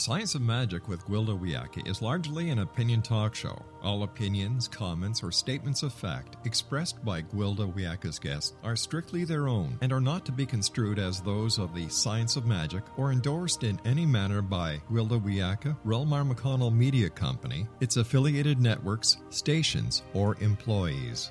[0.00, 3.62] Science of Magic with Gwilda Wiyaka is largely an opinion talk show.
[3.82, 9.46] All opinions, comments, or statements of fact expressed by Gwilda Wiyaka's guests are strictly their
[9.46, 13.12] own and are not to be construed as those of the Science of Magic or
[13.12, 20.02] endorsed in any manner by Gwilda Wiyaka, Relmar McConnell Media Company, its affiliated networks, stations,
[20.14, 21.30] or employees.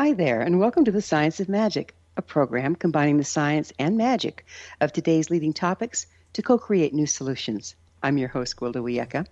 [0.00, 3.96] Hi there, and welcome to the Science of Magic, a program combining the science and
[3.96, 4.46] magic
[4.80, 7.74] of today's leading topics to co create new solutions.
[8.00, 9.26] I'm your host, Gwilda Wiyaka.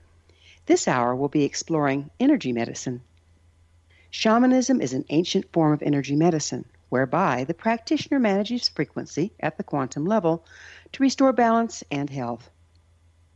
[0.66, 3.00] This hour we'll be exploring energy medicine.
[4.10, 9.62] Shamanism is an ancient form of energy medicine whereby the practitioner manages frequency at the
[9.62, 10.44] quantum level
[10.94, 12.50] to restore balance and health.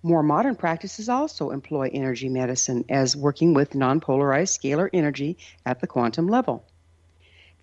[0.03, 5.87] More modern practices also employ energy medicine as working with non-polarized scalar energy at the
[5.87, 6.65] quantum level.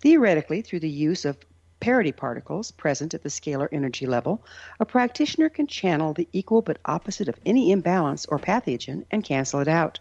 [0.00, 1.38] Theoretically, through the use of
[1.80, 4.44] parity particles present at the scalar energy level,
[4.78, 9.60] a practitioner can channel the equal but opposite of any imbalance or pathogen and cancel
[9.60, 10.00] it out.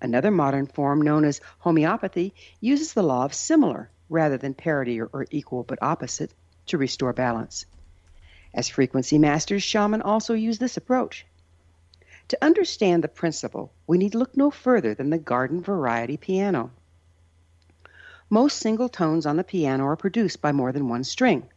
[0.00, 5.08] Another modern form known as homeopathy uses the law of similar rather than parity or,
[5.12, 6.34] or equal but opposite
[6.66, 7.66] to restore balance.
[8.52, 11.24] As frequency masters, shaman also use this approach.
[12.28, 16.72] To understand the principle, we need look no further than the garden variety piano.
[18.32, 21.50] Most single tones on the piano are produced by more than one string.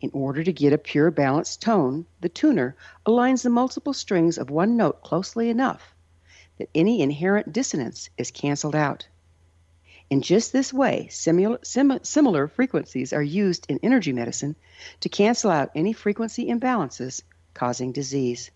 [0.00, 4.48] In order to get a pure balanced tone, the tuner aligns the multiple strings of
[4.48, 5.92] one note closely enough
[6.58, 9.08] that any inherent dissonance is canceled out.
[10.08, 14.54] In just this way, simul- sim- similar frequencies are used in energy medicine
[15.00, 18.52] to cancel out any frequency imbalances causing disease.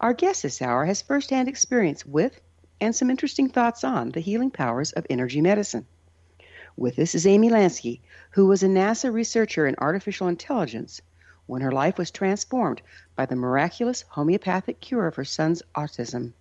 [0.00, 2.40] Our guest this hour has firsthand experience with
[2.80, 5.86] and some interesting thoughts on the healing powers of energy medicine.
[6.80, 11.02] With us is Amy Lansky, who was a NASA researcher in artificial intelligence
[11.44, 12.80] when her life was transformed
[13.14, 16.32] by the miraculous homeopathic cure of her son's autism.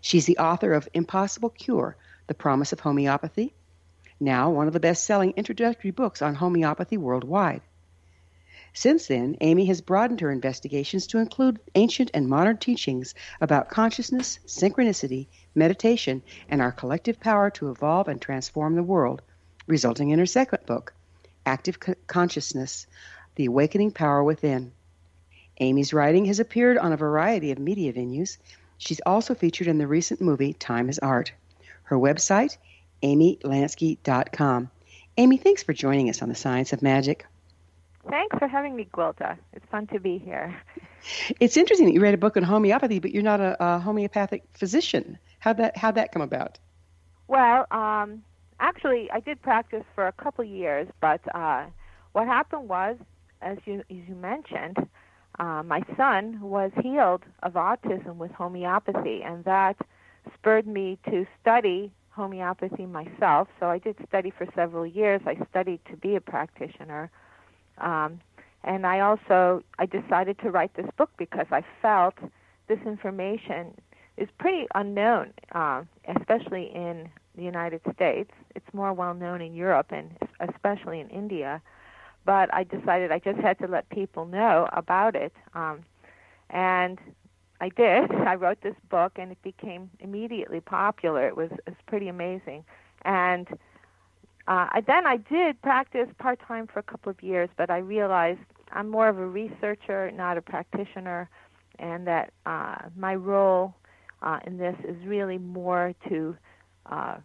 [0.00, 1.94] She's the author of Impossible Cure
[2.26, 3.52] The Promise of Homeopathy,
[4.18, 7.60] now one of the best selling introductory books on homeopathy worldwide.
[8.72, 14.38] Since then, Amy has broadened her investigations to include ancient and modern teachings about consciousness,
[14.46, 19.20] synchronicity, meditation, and our collective power to evolve and transform the world,
[19.70, 20.92] resulting in her second book,
[21.46, 22.86] Active Co- Consciousness
[23.36, 24.72] The Awakening Power Within.
[25.58, 28.36] Amy's writing has appeared on a variety of media venues.
[28.78, 31.32] She's also featured in the recent movie Time is Art.
[31.84, 32.56] Her website,
[33.02, 34.70] amylansky.com.
[35.16, 37.26] Amy, thanks for joining us on the Science of Magic.
[38.08, 39.36] Thanks for having me, Gwilda.
[39.52, 40.56] It's fun to be here.
[41.40, 44.42] It's interesting that you read a book on homeopathy, but you're not a, a homeopathic
[44.52, 45.18] physician.
[45.38, 46.58] How'd that, how'd that come about?
[47.26, 48.22] Well, um,
[48.60, 51.66] actually, I did practice for a couple years, but uh,
[52.12, 52.96] what happened was,
[53.42, 54.76] as you as you mentioned,
[55.38, 59.76] uh, my son was healed of autism with homeopathy, and that
[60.34, 63.48] spurred me to study homeopathy myself.
[63.58, 65.22] So I did study for several years.
[65.26, 67.10] I studied to be a practitioner.
[67.78, 68.20] Um,
[68.62, 72.14] and I also I decided to write this book because I felt
[72.68, 73.74] this information
[74.16, 77.08] is pretty unknown, uh, especially in
[77.40, 78.30] the United States.
[78.54, 81.60] It's more well known in Europe and especially in India.
[82.24, 85.32] but I decided I just had to let people know about it.
[85.54, 85.80] Um,
[86.50, 86.98] and
[87.60, 88.12] I did.
[88.26, 91.26] I wrote this book, and it became immediately popular.
[91.26, 92.64] It was, it was pretty amazing.
[93.04, 93.48] And
[94.48, 97.78] uh, I, then I did practice part time for a couple of years, but I
[97.78, 98.40] realized
[98.72, 101.28] I'm more of a researcher, not a practitioner,
[101.78, 103.74] and that uh, my role
[104.22, 106.36] uh, in this is really more to
[106.86, 107.16] uh,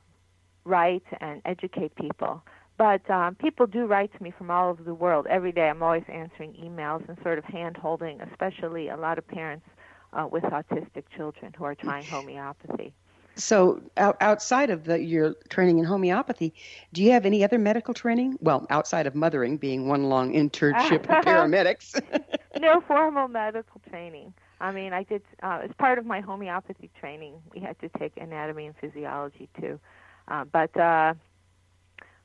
[0.66, 2.44] write and educate people.
[2.78, 5.70] But um, people do write to me from all over the world every day.
[5.70, 9.66] I'm always answering emails and sort of hand holding, especially a lot of parents
[10.12, 12.94] uh, with autistic children who are trying homeopathy.
[13.38, 16.54] So, out, outside of the, your training in homeopathy,
[16.94, 18.38] do you have any other medical training?
[18.40, 22.02] Well, outside of mothering being one long internship of paramedics.
[22.60, 24.34] no formal medical training.
[24.62, 27.36] I mean, I did uh, as part of my homeopathy training.
[27.54, 29.80] We had to take anatomy and physiology too,
[30.28, 31.14] uh, but uh,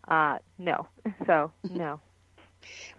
[0.08, 0.86] uh, no.
[1.26, 2.00] So no.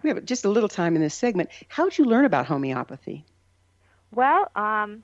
[0.02, 1.50] we have just a little time in this segment.
[1.68, 3.24] How did you learn about homeopathy?
[4.12, 5.02] Well, um,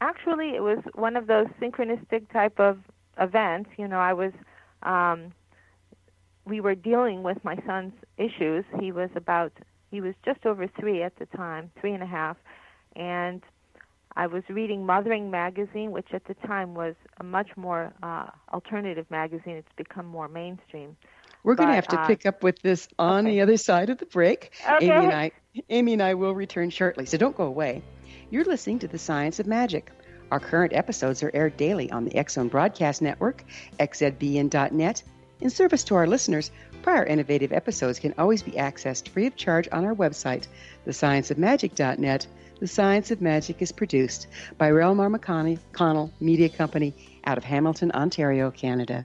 [0.00, 2.78] actually, it was one of those synchronistic type of
[3.18, 3.70] events.
[3.78, 4.32] You know, I was,
[4.82, 5.32] um,
[6.44, 8.64] we were dealing with my son's issues.
[8.80, 9.52] He was about,
[9.90, 12.36] he was just over three at the time, three and a half,
[12.96, 13.42] and
[14.16, 19.06] I was reading Mothering magazine, which at the time was a much more uh, alternative
[19.10, 19.56] magazine.
[19.56, 20.96] It's become more mainstream.
[21.42, 23.34] We're going to have to uh, pick up with this on okay.
[23.34, 24.52] the other side of the break.
[24.66, 24.86] Okay.
[24.86, 25.30] Amy and I,
[25.68, 27.82] Amy and I will return shortly, so don't go away.
[28.30, 29.90] You're listening to the Science of Magic.
[30.30, 33.44] Our current episodes are aired daily on the X Zone Broadcast Network,
[33.78, 35.02] xzbn.net.
[35.40, 36.50] In service to our listeners,
[36.82, 40.46] prior innovative episodes can always be accessed free of charge on our website,
[40.86, 42.26] thescienceofmagic.net.
[42.60, 44.28] The Science of Magic is produced
[44.58, 49.04] by Relmar McConnell Connell Media Company out of Hamilton, Ontario, Canada.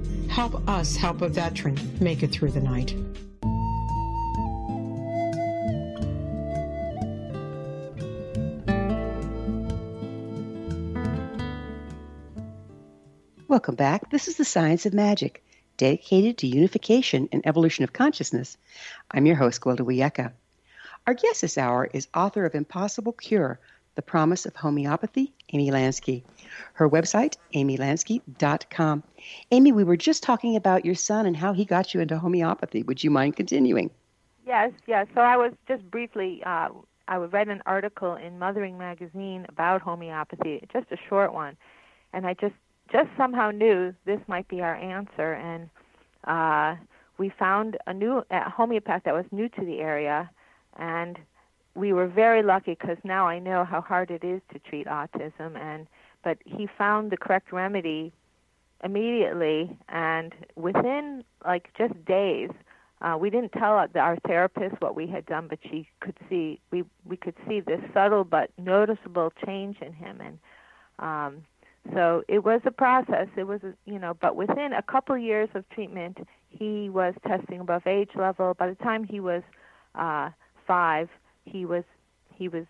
[0.31, 2.95] Help us help a veteran make it through the night.
[13.49, 14.09] Welcome back.
[14.09, 15.43] This is the Science of Magic,
[15.75, 18.57] dedicated to unification and evolution of consciousness.
[19.11, 20.31] I'm your host, Gwilda Wiyaka.
[21.05, 23.59] Our guest this hour is author of Impossible Cure,
[23.95, 26.23] The Promise of Homeopathy, Amy Lansky.
[26.73, 29.03] Her website, amylansky.com.
[29.51, 32.83] Amy, we were just talking about your son and how he got you into homeopathy.
[32.83, 33.89] Would you mind continuing?
[34.45, 35.07] Yes, yes.
[35.13, 36.69] So I was just briefly, uh,
[37.07, 41.57] I read an article in Mothering magazine about homeopathy, just a short one,
[42.13, 42.55] and I just
[42.91, 45.33] just somehow knew this might be our answer.
[45.33, 45.69] And
[46.25, 46.75] uh,
[47.17, 50.29] we found a new homeopath that was new to the area,
[50.77, 51.17] and
[51.75, 55.57] we were very lucky because now I know how hard it is to treat autism.
[55.57, 55.87] And
[56.23, 58.13] but he found the correct remedy
[58.83, 62.49] immediately, and within like just days.
[63.01, 66.83] Uh, we didn't tell our- therapist what we had done, but she could see we
[67.03, 70.37] we could see this subtle but noticeable change in him, and
[70.99, 71.43] um,
[71.93, 73.27] so it was a process.
[73.35, 77.87] It was, you know, but within a couple years of treatment, he was testing above
[77.87, 78.53] age level.
[78.53, 79.41] By the time he was
[79.95, 80.29] uh,
[80.67, 81.09] five,
[81.45, 81.83] he was
[82.35, 82.65] he was,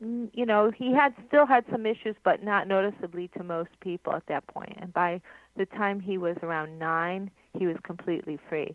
[0.00, 4.26] you know, he had still had some issues, but not noticeably to most people at
[4.26, 4.76] that point.
[4.76, 5.20] And by
[5.56, 8.74] the time he was around nine, he was completely free.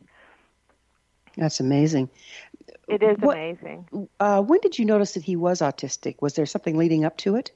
[1.38, 2.10] That's amazing.
[2.88, 4.10] It is What- amazing.
[4.20, 6.22] Uh, when did you notice that he was autistic?
[6.22, 7.52] Was there something leading up to it?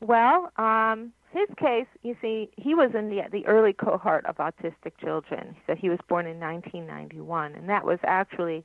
[0.00, 4.98] Well, um, his case, you see, he was in the the early cohort of autistic
[5.00, 5.56] children.
[5.66, 8.64] So he was born in 1991, and that was actually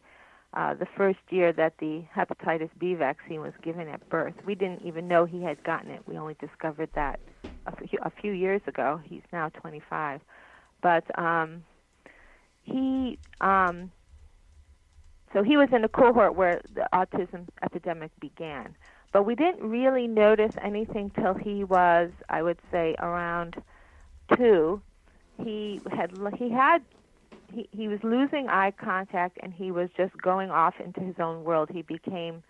[0.54, 4.34] uh, the first year that the hepatitis B vaccine was given at birth.
[4.46, 6.02] We didn't even know he had gotten it.
[6.08, 7.20] We only discovered that
[7.66, 9.00] a few, few years ago.
[9.04, 10.22] He's now 25,
[10.82, 11.64] but um,
[12.64, 13.20] he.
[13.42, 13.92] Um,
[15.34, 18.76] so he was in a cohort where the autism epidemic began
[19.18, 23.56] but we didn't really notice anything till he was, I would say, around
[24.36, 24.82] two.
[25.44, 26.84] He had he had
[27.52, 31.44] he he was losing eye contact and he was just going off into his own
[31.44, 31.70] world.
[31.72, 32.44] He became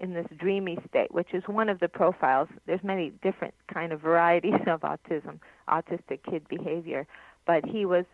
[0.00, 2.48] in this dreamy state, which is one of the profiles.
[2.66, 5.38] There's many different kind of varieties of autism,
[5.68, 7.06] autistic kid behavior,
[7.46, 8.04] but he was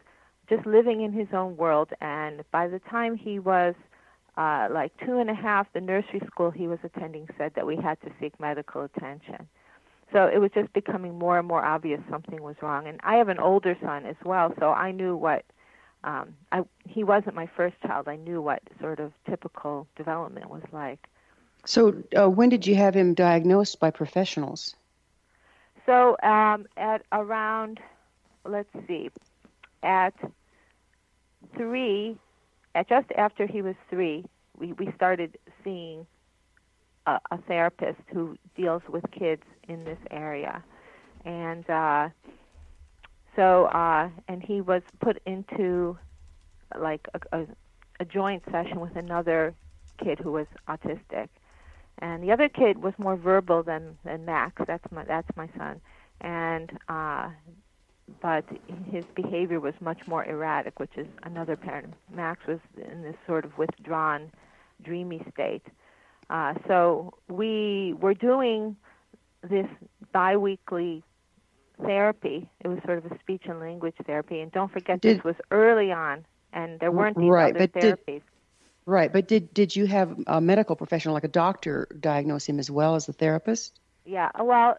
[0.49, 1.91] just living in his own world.
[2.01, 3.75] And by the time he was
[4.37, 7.77] uh, like two and a half, the nursery school he was attending said that we
[7.77, 9.49] had to seek medical attention.
[10.13, 12.89] So it was just becoming more and more obvious something was wrong.
[12.89, 15.45] And I have an older son as well, so I knew what
[16.05, 18.09] um, I he wasn't my first child.
[18.09, 21.09] I knew what sort of typical development was like.
[21.67, 24.75] So, uh, when did you have him diagnosed by professionals?
[25.87, 27.81] So um, at around,
[28.45, 29.11] let's see,
[29.83, 30.15] at
[31.57, 32.17] three,
[32.75, 34.25] at just after he was three,
[34.59, 36.07] we, we started seeing
[37.07, 40.63] a, a therapist who deals with kids in this area,
[41.25, 42.09] and uh,
[43.37, 45.99] so uh, and he was put into
[46.79, 47.47] like a, a,
[48.01, 49.55] a joint session with another
[50.03, 51.29] kid who was autistic,
[51.99, 54.63] and the other kid was more verbal than than Max.
[54.67, 55.81] That's my that's my son,
[56.21, 57.31] and uh,
[58.21, 58.45] but
[58.91, 61.95] his behavior was much more erratic, which is another parent.
[62.13, 64.31] Max was in this sort of withdrawn,
[64.83, 65.63] dreamy state.
[66.29, 68.77] Uh, so we were doing
[69.49, 69.67] this
[70.13, 71.03] biweekly
[71.81, 72.49] therapy.
[72.61, 75.37] It was sort of a speech and language therapy, and don't forget Did- this was
[75.51, 78.23] early on, and there weren't these Right, other but did-
[78.87, 82.71] Right, but did did you have a medical professional like a doctor diagnose him as
[82.71, 83.79] well as the therapist?
[84.05, 84.79] Yeah, well,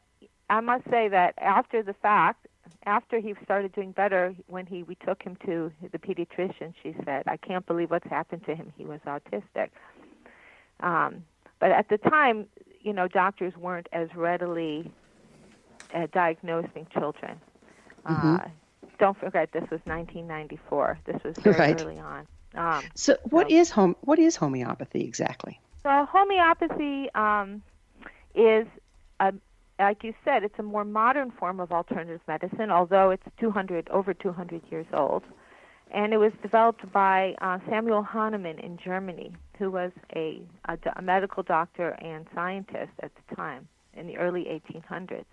[0.50, 2.48] I must say that after the fact,
[2.86, 7.24] after he started doing better, when he we took him to the pediatrician, she said,
[7.28, 8.74] "I can't believe what's happened to him.
[8.76, 9.70] He was autistic."
[10.82, 11.24] Um,
[11.60, 12.48] but at the time,
[12.82, 14.92] you know, doctors weren't as readily
[15.94, 17.40] uh, diagnosing children.
[18.06, 18.46] Uh,
[19.00, 21.00] don't forget, this was 1994.
[21.06, 21.82] This was very Right.
[21.82, 22.28] early on.
[22.56, 23.58] Um, So, what No.
[23.58, 23.96] is home?
[24.02, 25.60] What is homeopathy exactly?
[25.84, 27.64] so homeopathy um,
[28.36, 28.68] is,
[29.20, 29.34] a,
[29.80, 34.14] like you said, it's a more modern form of alternative medicine, although it's 200 over
[34.14, 35.24] 200 years old,
[35.92, 41.02] and it was developed by uh, Samuel Hahnemann in Germany, who was a, a, a
[41.02, 45.26] medical doctor and scientist at the time in the early 1800s,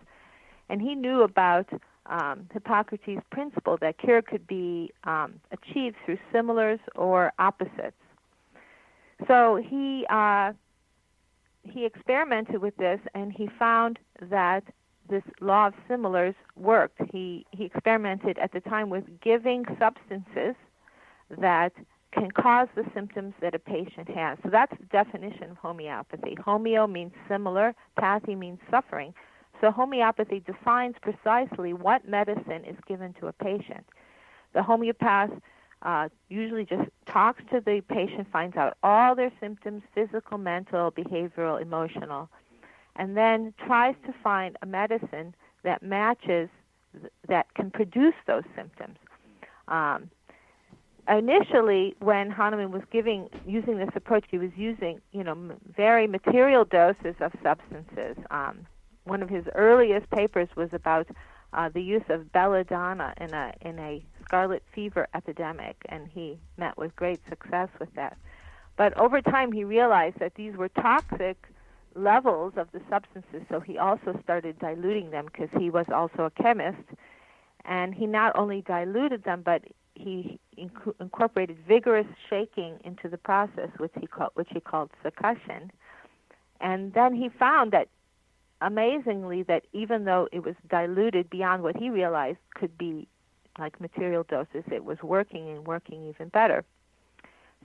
[0.69, 1.69] and he knew about
[2.07, 7.97] um, Hippocrates' principle that cure could be um, achieved through similars or opposites.
[9.27, 10.53] So he uh,
[11.65, 14.65] he experimented with this, and he found that
[15.11, 17.01] this law of similars worked.
[17.13, 20.55] He he experimented at the time with giving substances
[21.31, 21.73] that
[22.13, 24.39] can cause the symptoms that a patient has.
[24.43, 26.37] So that's the definition of homeopathy.
[26.41, 29.13] Homeo means similar, pathy means suffering.
[29.61, 33.85] So homeopathy defines precisely what medicine is given to a patient.
[34.53, 35.31] The homeopath
[35.83, 41.61] uh, usually just talks to the patient, finds out all their symptoms physical, mental, behavioral,
[41.61, 42.29] emotional
[42.99, 46.49] and then tries to find a medicine that matches,
[46.93, 48.99] th- that can produce those symptoms.
[49.69, 50.11] Um,
[51.09, 56.07] initially, when Hahnemann was giving, using this approach, he was using, you know, m- very
[56.07, 58.17] material doses of substances.
[58.31, 58.67] Um,
[59.09, 61.09] one of his earliest papers was about
[61.53, 66.77] uh, the use of belladonna in a in a scarlet fever epidemic, and he met
[66.77, 68.17] with great success with that.
[68.77, 71.37] But over time, he realized that these were toxic
[71.95, 76.43] levels of the substances, so he also started diluting them because he was also a
[76.43, 76.85] chemist,
[77.65, 79.63] and he not only diluted them, but
[79.95, 85.71] he inc- incorporated vigorous shaking into the process, which he called which he called succussion,
[86.61, 87.89] and then he found that
[88.61, 93.09] amazingly that even though it was diluted beyond what he realized could be
[93.59, 96.65] like material doses, it was working and working even better.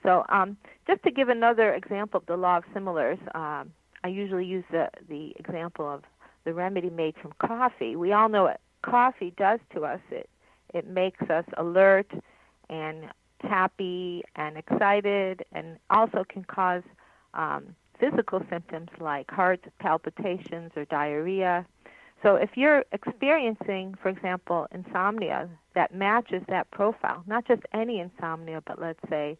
[0.02, 4.44] So, um, just to give another example of the law of similars, um, I usually
[4.44, 6.02] use the, the example of
[6.44, 7.96] the remedy made from coffee.
[7.96, 10.00] We all know what coffee does to us.
[10.10, 10.28] It
[10.74, 12.10] it makes us alert
[12.68, 13.04] and
[13.40, 16.82] happy and excited, and also can cause
[17.32, 21.64] um, physical symptoms like heart palpitations or diarrhea.
[22.22, 28.62] So if you're experiencing, for example, insomnia that matches that profile, not just any insomnia,
[28.66, 29.36] but let's say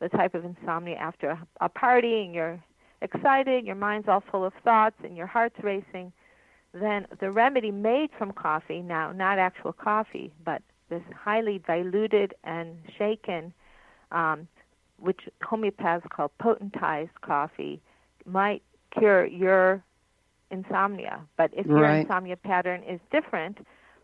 [0.00, 2.62] the type of insomnia after a, a party and you're
[3.02, 6.12] excited, your mind's all full of thoughts, and your heart's racing,
[6.72, 12.76] then the remedy made from coffee, now not actual coffee, but this highly diluted and
[12.96, 13.52] shaken,
[14.12, 14.46] um,
[14.98, 17.80] which homeopaths call potentized coffee,
[18.26, 18.62] might
[18.98, 19.84] cure your
[20.50, 21.26] insomnia.
[21.36, 22.02] But if your Right.
[22.02, 23.58] insomnia pattern is different,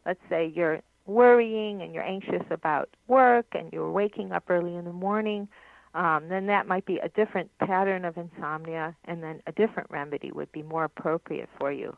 [0.05, 4.85] let's say you're worrying and you're anxious about work and you're waking up early in
[4.85, 5.49] the morning,
[5.95, 10.31] um, then that might be a different pattern of insomnia, and then a different remedy
[10.31, 11.97] would be more appropriate for you.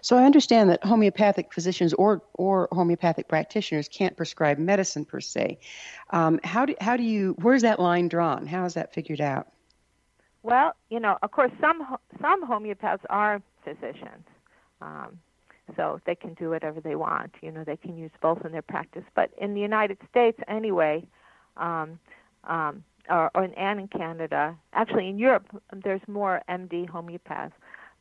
[0.00, 5.58] So I understand that homeopathic physicians or or homeopathic practitioners can't prescribe medicine per se.
[6.10, 8.46] Um, how do how do you where's that line drawn?
[8.46, 9.48] How is that figured out?
[10.44, 14.26] Well, you know, of course, some some homeopaths are physicians,
[14.82, 15.18] um,
[15.74, 17.32] so they can do whatever they want.
[17.40, 19.04] You know, they can use both in their practice.
[19.16, 21.02] But in the United States, anyway,
[21.56, 21.98] um,
[22.44, 25.46] um, or, or in, and in Canada, actually in Europe,
[25.82, 27.52] there's more MD homeopaths,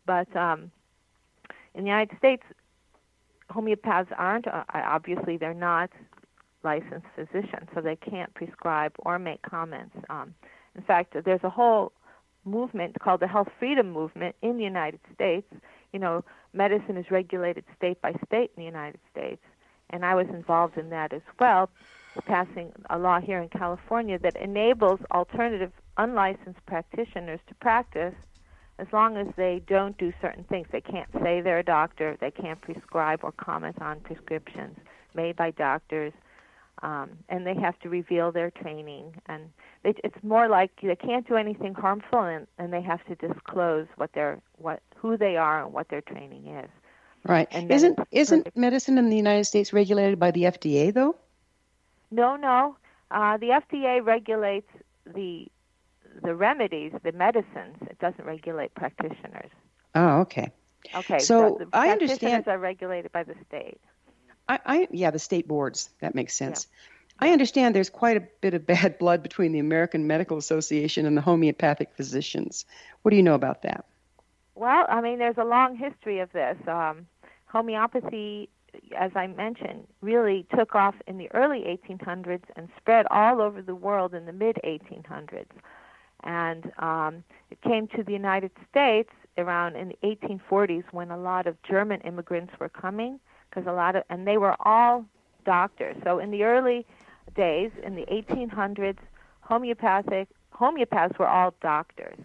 [0.06, 0.70] but um,
[1.76, 2.44] in the United States,
[3.52, 5.90] homeopaths aren't uh, obviously they're not
[6.66, 9.96] licensed physicians, so they can't prescribe or make comments.
[10.10, 10.36] Um,
[10.76, 11.94] in fact, there's a whole
[12.46, 15.48] movement called the Health Freedom Movement in the United States.
[15.92, 19.42] You know, medicine is regulated state by state in the United States,
[19.90, 21.70] and I was involved in that as well,
[22.26, 28.16] passing a law here in California that enables alternative unlicensed practitioners to practice
[28.80, 30.68] as long as they don't do certain things.
[30.72, 32.18] They can't say they're a doctor.
[32.20, 34.78] They can't prescribe or comment on prescriptions
[35.14, 36.14] made by doctors.
[36.84, 39.16] Um, and they have to reveal their training.
[39.28, 39.50] And
[39.86, 43.88] it, it's more like they can't do anything harmful, and, and they have to disclose
[43.96, 46.70] what their what who they are and what their training is.
[47.26, 47.48] Right.
[47.52, 51.16] And Isn't isn't medicine in the United States regulated by the FDA though?
[52.12, 52.76] No, no.
[53.10, 54.70] Uh, the FDA regulates
[55.06, 55.48] the
[56.22, 57.78] the remedies, the medicines.
[57.90, 59.52] It doesn't regulate practitioners.
[59.96, 60.52] Oh, okay.
[60.96, 61.20] Okay.
[61.20, 63.80] So, the I practitioners understand- are regulated by the state.
[64.54, 65.90] I, I yeah, the state boards.
[66.02, 66.68] That makes sense.
[67.20, 71.16] I understand there's quite a bit of bad blood between the American Medical Association and
[71.16, 72.66] the homeopathic physicians.
[73.02, 73.86] What do you know about that?
[74.56, 76.58] Well, I mean, there's a long history of this.
[76.68, 77.08] Um,
[77.46, 78.50] homeopathy,
[78.96, 83.76] as I mentioned, really took off in the early 1800s and spread all over the
[83.76, 85.46] world in the mid 1800s.
[86.24, 91.48] And um, it came to the United States around in the 1840s when a lot
[91.48, 93.20] of German immigrants were coming,
[93.54, 95.06] because a lot of, and they were all
[95.46, 95.96] doctors.
[96.04, 96.86] So in the early
[97.36, 98.98] days, in the 1800s,
[99.42, 102.18] homeopathic homeopaths were all doctors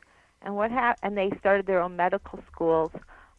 [0.43, 2.91] and what hap- and they started their own medical schools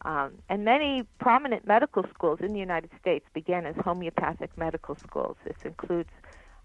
[0.04, 5.36] um, and many prominent medical schools in the United States began as homeopathic medical schools.
[5.44, 6.10] This includes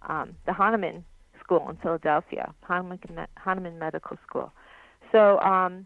[0.07, 1.03] um, the Hahnemann
[1.39, 4.51] School in Philadelphia, Hahnemann, Hahnemann Medical School.
[5.11, 5.85] So, um,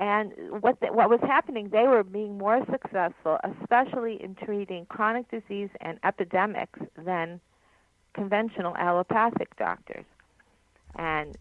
[0.00, 0.32] and
[0.62, 5.68] what the, what was happening, they were being more successful, especially in treating chronic disease
[5.82, 7.38] and epidemics than
[8.14, 10.06] conventional allopathic doctors.
[10.96, 11.36] And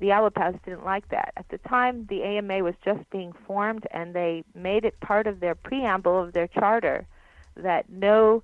[0.00, 1.32] the allopaths didn't like that.
[1.36, 5.38] At the time, the AMA was just being formed, and they made it part of
[5.38, 7.06] their preamble of their charter
[7.54, 8.42] that no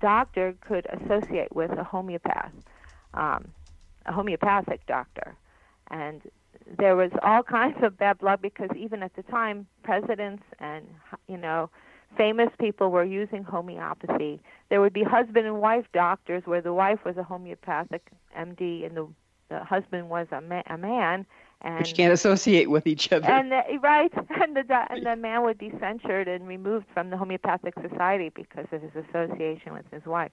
[0.00, 2.52] doctor could associate with a homeopath,
[3.14, 3.46] um,
[4.06, 5.36] a homeopathic doctor.
[5.88, 6.20] And
[6.78, 10.86] there was all kinds of bad blood because even at the time, presidents and
[11.28, 11.70] you know
[12.16, 14.40] famous people were using homeopathy.
[14.68, 18.96] There would be husband and wife doctors where the wife was a homeopathic MD and
[18.96, 19.08] the
[19.48, 21.26] the husband was a, ma- a man,
[21.60, 23.26] and you can't associate with each other.
[23.26, 27.16] and the, right, and the and the man would be censured and removed from the
[27.16, 30.32] homeopathic society because of his association with his wife.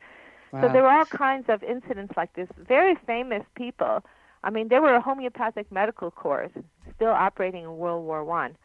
[0.52, 2.48] So there were all kinds of incidents like this.
[2.58, 4.04] Very famous people.
[4.44, 6.50] I mean, there were a homeopathic medical corps
[6.96, 8.56] still operating in World War One.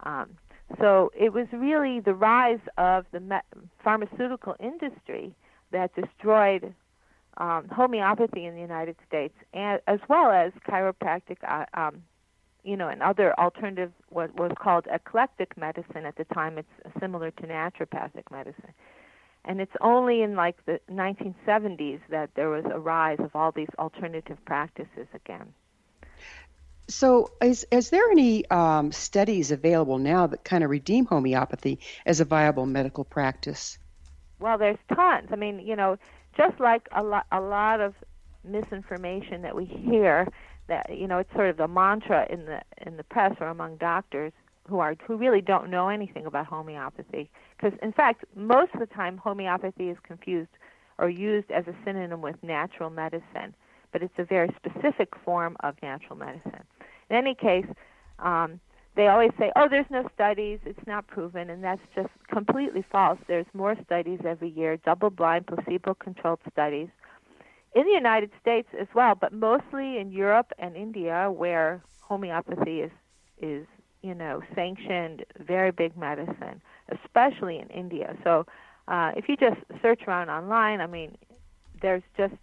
[0.00, 0.30] Um,
[0.80, 3.36] so it was really the rise of the me-
[3.82, 5.34] pharmaceutical industry
[5.72, 6.74] that destroyed
[7.36, 12.02] um, homeopathy in the United States, and, as well as chiropractic, uh, um,
[12.62, 16.58] you know, and other alternative, what was called eclectic medicine at the time.
[16.58, 16.68] It's
[17.00, 18.72] similar to naturopathic medicine.
[19.44, 23.68] And it's only in like the 1970s that there was a rise of all these
[23.78, 25.52] alternative practices again.
[26.88, 32.20] So, is is there any um, studies available now that kind of redeem homeopathy as
[32.20, 33.78] a viable medical practice?
[34.38, 35.28] Well, there's tons.
[35.32, 35.96] I mean, you know,
[36.36, 37.94] just like a lot, a lot of
[38.44, 40.28] misinformation that we hear,
[40.68, 43.76] that you know, it's sort of the mantra in the in the press or among
[43.76, 44.32] doctors
[44.68, 47.30] who are who really don't know anything about homeopathy.
[47.64, 50.50] Because in fact, most of the time, homeopathy is confused
[50.98, 53.54] or used as a synonym with natural medicine,
[53.90, 56.62] but it's a very specific form of natural medicine.
[57.08, 57.64] In any case,
[58.18, 58.60] um,
[58.96, 63.18] they always say, "Oh, there's no studies; it's not proven," and that's just completely false.
[63.28, 66.90] There's more studies every year, double-blind, placebo-controlled studies
[67.74, 72.92] in the United States as well, but mostly in Europe and India, where homeopathy is
[73.40, 73.66] is
[74.02, 78.16] you know sanctioned, very big medicine, especially in India.
[78.24, 78.46] So,
[78.86, 81.16] uh, if you just search around online, I mean,
[81.80, 82.34] there's just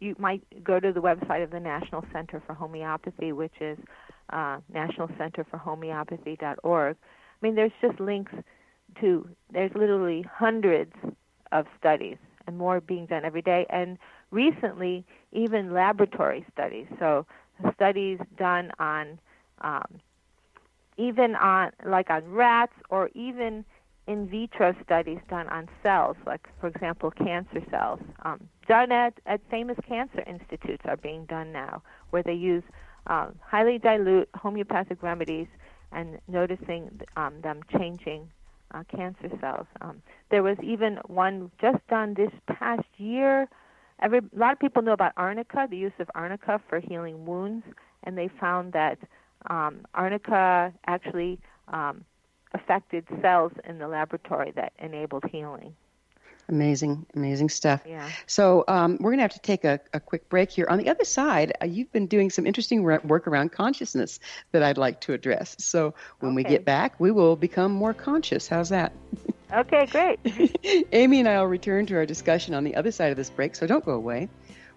[0.00, 3.78] you might go to the website of the National Center for Homeopathy, which is
[4.30, 6.96] uh, nationalcenterforhomeopathy.org.
[6.96, 8.32] I mean, there's just links
[9.00, 10.92] to, there's literally hundreds
[11.52, 13.66] of studies and more being done every day.
[13.70, 13.98] And
[14.30, 16.86] recently, even laboratory studies.
[16.98, 17.26] So,
[17.74, 19.18] studies done on,
[19.62, 20.00] um,
[20.98, 23.64] even on, like on rats or even
[24.06, 28.00] in vitro studies done on cells, like, for example, cancer cells.
[28.24, 32.62] Um, done at, at famous cancer institutes are being done now, where they use
[33.08, 35.48] um, highly dilute homeopathic remedies
[35.92, 38.28] and noticing um, them changing
[38.72, 39.66] uh, cancer cells.
[39.80, 43.48] Um, there was even one just done this past year.
[44.00, 47.64] Every, a lot of people know about arnica, the use of arnica for healing wounds,
[48.04, 48.98] and they found that
[49.48, 51.38] um, arnica actually
[51.68, 52.04] um,
[52.56, 55.74] affected cells in the laboratory that enabled healing.
[56.48, 57.82] Amazing, amazing stuff.
[57.86, 58.08] Yeah.
[58.26, 60.66] So um, we're going to have to take a, a quick break here.
[60.68, 64.20] On the other side, uh, you've been doing some interesting re- work around consciousness
[64.52, 65.56] that I'd like to address.
[65.58, 68.48] So when we get back, we will become more conscious.
[68.48, 68.92] How's that?
[69.54, 70.18] Okay, great.
[70.92, 73.54] Amy and I will return to our discussion on the other side of this break,
[73.54, 74.28] so don't go away.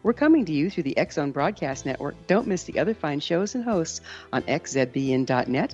[0.03, 2.15] We're coming to you through the Zone Broadcast Network.
[2.27, 3.99] Don't miss the other fine shows and hosts
[4.31, 5.73] on xzbn.net.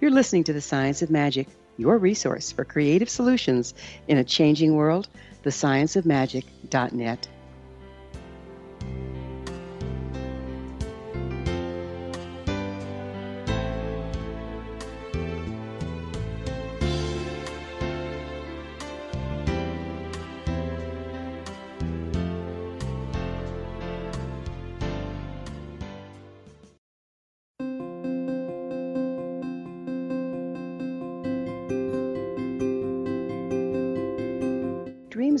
[0.00, 3.74] You're listening to The Science of Magic, your resource for creative solutions
[4.08, 5.08] in a changing world,
[5.44, 7.28] thescienceofmagic.net.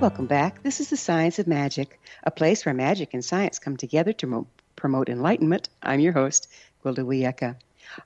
[0.00, 0.62] Welcome back.
[0.62, 4.26] This is the Science of Magic, a place where magic and science come together to
[4.26, 5.68] mo- promote enlightenment.
[5.82, 6.48] I'm your host,
[6.82, 7.56] Gwilda Wiyaka.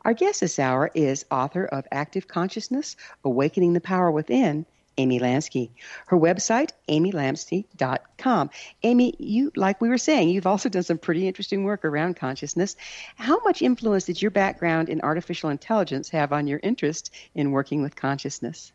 [0.05, 4.67] Our guest this hour is author of Active Consciousness Awakening the Power Within,
[4.99, 5.71] Amy Lansky.
[6.07, 8.51] Her website, amylansky.com.
[8.83, 12.75] Amy, you like we were saying, you've also done some pretty interesting work around consciousness.
[13.15, 17.83] How much influence did your background in artificial intelligence have on your interest in working
[17.83, 18.73] with consciousness?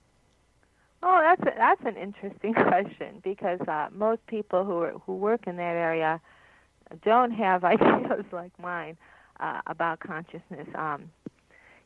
[1.01, 5.47] Oh, that's a, that's an interesting question because uh, most people who are, who work
[5.47, 6.21] in that area
[7.05, 8.97] don't have ideas like mine
[9.39, 10.67] uh, about consciousness.
[10.75, 11.11] Um,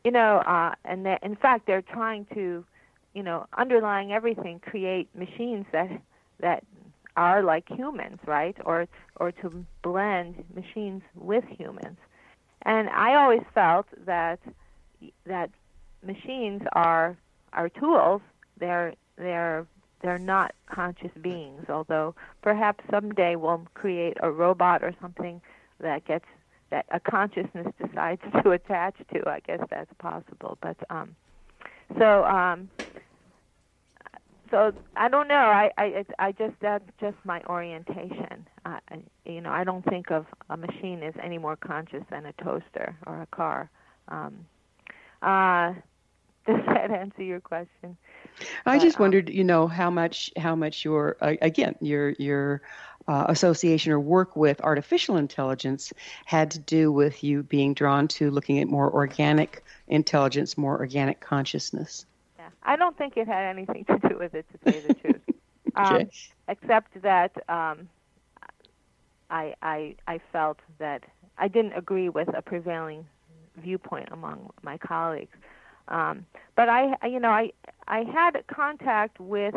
[0.04, 2.65] you know, uh, and that, in fact, they're trying to,
[3.13, 5.89] you know, underlying everything, create machines that
[6.39, 6.63] that
[7.15, 8.56] are like humans, right?
[8.65, 11.97] Or or to blend machines with humans.
[12.63, 14.39] And I always felt that
[15.26, 15.49] that
[16.06, 17.17] machines are
[17.54, 18.21] are tools.
[18.60, 19.65] They're they're
[20.02, 21.65] they're not conscious beings.
[21.69, 25.41] Although perhaps someday we'll create a robot or something
[25.80, 26.26] that gets
[26.71, 29.30] that a consciousness decides to attach to.
[29.30, 30.58] I guess that's possible.
[30.62, 31.15] But um,
[31.97, 32.69] so um,
[34.52, 35.36] so I don't know.
[35.36, 38.47] I I I just that's just my orientation.
[38.65, 38.80] I-
[39.26, 42.95] you know, I don't think of a machine as any more conscious than a toaster
[43.08, 43.69] or a car.
[44.10, 44.45] Um,
[45.21, 45.73] uh,
[46.45, 47.97] does that answer your question?
[48.65, 52.12] I But, just um, wondered, you know, how much how much your uh, again your
[52.19, 52.62] your
[53.08, 55.93] uh, association or work with artificial intelligence
[56.26, 61.19] had to do with you being drawn to looking at more organic intelligence, more organic
[61.22, 62.06] consciousness.
[62.38, 65.22] Yeah, I don't think it had anything to do with it, to say the truth.
[65.76, 66.32] Um, Okay.
[66.48, 67.89] except that um,
[69.30, 71.04] I, I I felt that
[71.38, 73.06] I didn't agree with a prevailing
[73.58, 75.38] viewpoint among my colleagues.
[75.88, 77.52] Um, but I, I- you know, I
[77.88, 79.56] I had contact with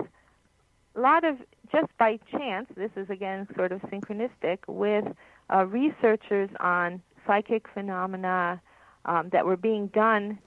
[0.97, 1.37] a lot of
[1.71, 2.69] just by chance.
[2.77, 5.05] This is again sort of synchronistic with
[5.53, 8.61] uh, researchers on psychic phenomena
[9.05, 10.39] um, that were being done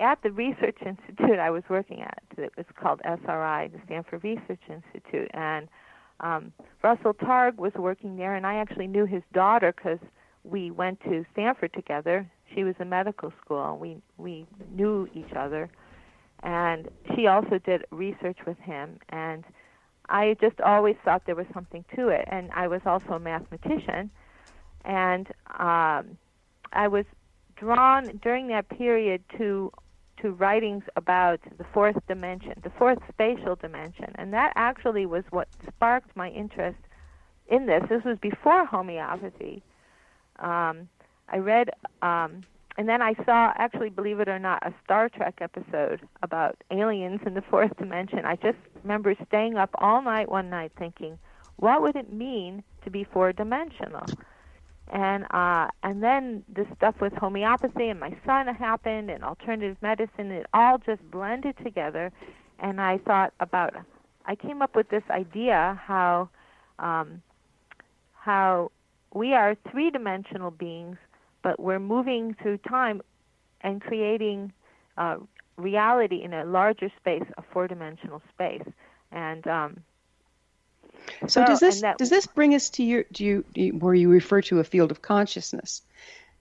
[0.00, 2.22] at the research institute I was working at.
[2.36, 5.68] It was called SRI, the Stanford Research Institute, and
[6.20, 9.98] um, Russell Targ was working there, and I actually knew his daughter because
[10.44, 12.30] we went to Stanford together.
[12.54, 15.68] She was in medical school, and we we knew each other,
[16.42, 19.44] and she also did research with him, and
[20.08, 24.10] I just always thought there was something to it, and I was also a mathematician,
[24.84, 25.26] and
[25.58, 26.18] um,
[26.72, 27.06] I was
[27.56, 29.72] drawn during that period to
[30.22, 35.48] to writings about the fourth dimension, the fourth spatial dimension, and that actually was what
[35.66, 36.78] sparked my interest
[37.48, 37.82] in this.
[37.88, 39.62] This was before homeopathy.
[40.38, 40.88] Um,
[41.28, 41.70] I read,
[42.00, 42.42] um,
[42.76, 47.20] and then I saw, actually, believe it or not, a Star Trek episode about aliens
[47.26, 48.24] in the fourth dimension.
[48.24, 51.18] I just remember staying up all night one night thinking,
[51.56, 54.10] what would it mean to be four dimensional?
[54.92, 60.30] and uh and then the stuff with homeopathy and my son happened and alternative medicine
[60.30, 62.12] it all just blended together
[62.58, 63.74] and i thought about
[64.26, 66.28] i came up with this idea how
[66.78, 67.22] um
[68.12, 68.70] how
[69.14, 70.96] we are three dimensional beings
[71.44, 73.00] but we're moving through time
[73.60, 74.52] and creating
[74.98, 75.16] uh
[75.56, 78.66] reality in a larger space a four dimensional space
[79.12, 79.76] and um
[81.28, 83.72] So Well, does this that- does this bring us to your do you, do you
[83.78, 85.82] where you refer to a field of consciousness?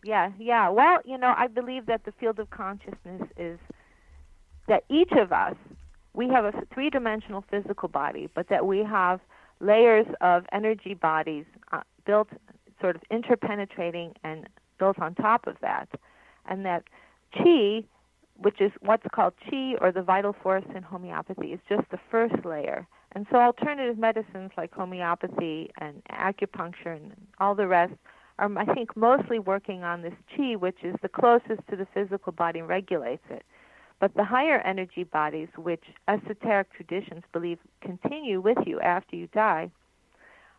[0.03, 0.69] Yeah, yeah.
[0.69, 3.59] Well, you know, I believe that the field of consciousness is
[4.67, 5.55] that each of us,
[6.13, 9.19] we have a three dimensional physical body, but that we have
[9.59, 12.29] layers of energy bodies uh, built,
[12.81, 15.89] sort of interpenetrating and built on top of that.
[16.45, 16.83] And that
[17.33, 17.83] chi,
[18.37, 22.45] which is what's called chi or the vital force in homeopathy, is just the first
[22.45, 22.87] layer.
[23.13, 27.93] And so alternative medicines like homeopathy and acupuncture and all the rest
[28.39, 32.31] are, I think, mostly working on this chi, which is the closest to the physical
[32.31, 33.43] body and regulates it.
[33.99, 39.71] But the higher energy bodies, which esoteric traditions believe continue with you after you die,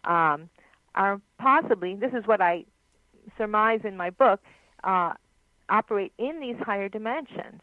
[0.05, 0.49] um,
[0.95, 2.65] are possibly, this is what I
[3.37, 4.41] surmise in my book,
[4.85, 5.13] uh,
[5.69, 7.61] operate in these higher dimensions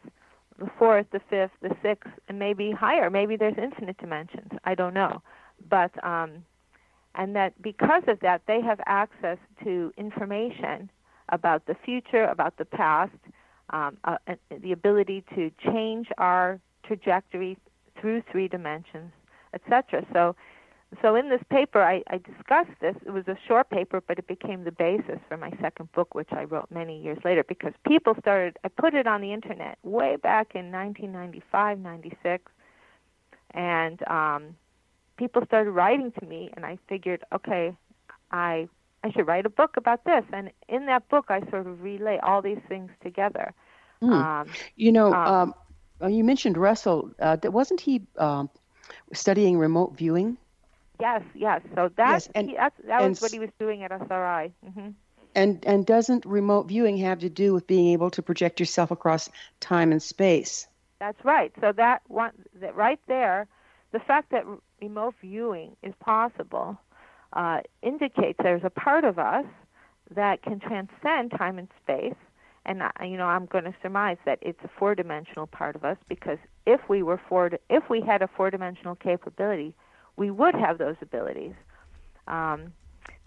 [0.62, 3.09] the fourth, the fifth, the sixth, and maybe higher.
[3.09, 4.51] Maybe there's infinite dimensions.
[4.64, 5.22] I don't know.
[5.70, 6.45] But, um,
[7.16, 10.89] and that because of that, they have access to information
[11.30, 13.18] about the future, about the past,
[13.72, 14.18] um, uh,
[14.62, 17.57] the ability to change our trajectory
[17.99, 19.12] through three dimensions,
[19.53, 20.05] etc.
[20.14, 20.36] So,
[21.01, 22.95] so in this paper, I, I discussed this.
[23.05, 26.29] It was a short paper, but it became the basis for my second book, which
[26.31, 28.57] I wrote many years later, because people started.
[28.63, 32.51] I put it on the internet way back in 1995, 96,
[33.51, 34.55] and um,
[35.15, 37.73] people started writing to me, and I figured, okay,
[38.31, 38.67] I
[39.03, 40.23] I should write a book about this.
[40.33, 43.53] And in that book, I sort of relay all these things together.
[44.01, 44.11] Mm.
[44.11, 45.53] Um, You know, um, um,
[46.01, 47.11] uh, you mentioned Russell.
[47.19, 48.49] Uh, wasn't he um,
[49.13, 50.37] studying remote viewing?
[51.02, 51.62] Yes, yes.
[51.76, 54.52] So that Yes, and- he, that's, that and was what he was doing at SRI.
[54.74, 54.89] hmm
[55.36, 59.30] And and doesn't remote viewing have to do with being able to project yourself across
[59.60, 60.68] time and space?
[60.99, 61.52] That's right.
[61.62, 62.32] So that one,
[62.62, 63.47] that right there,
[63.91, 64.45] the fact that
[64.82, 66.78] remote viewing is possible
[67.34, 69.45] uh, indicates there's a part of us
[70.14, 72.16] that can transcend time and space.
[72.66, 75.97] And I, you know, I'm going to surmise that it's a four-dimensional part of us
[76.08, 76.38] because
[76.68, 79.74] if we were four, if we had a four-dimensional capability,
[80.18, 81.53] we would have those abilities.
[82.28, 82.74] Um,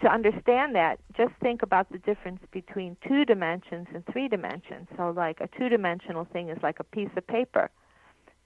[0.01, 4.89] to understand that, just think about the difference between two dimensions and three dimensions.
[4.97, 7.70] So, like a two dimensional thing is like a piece of paper.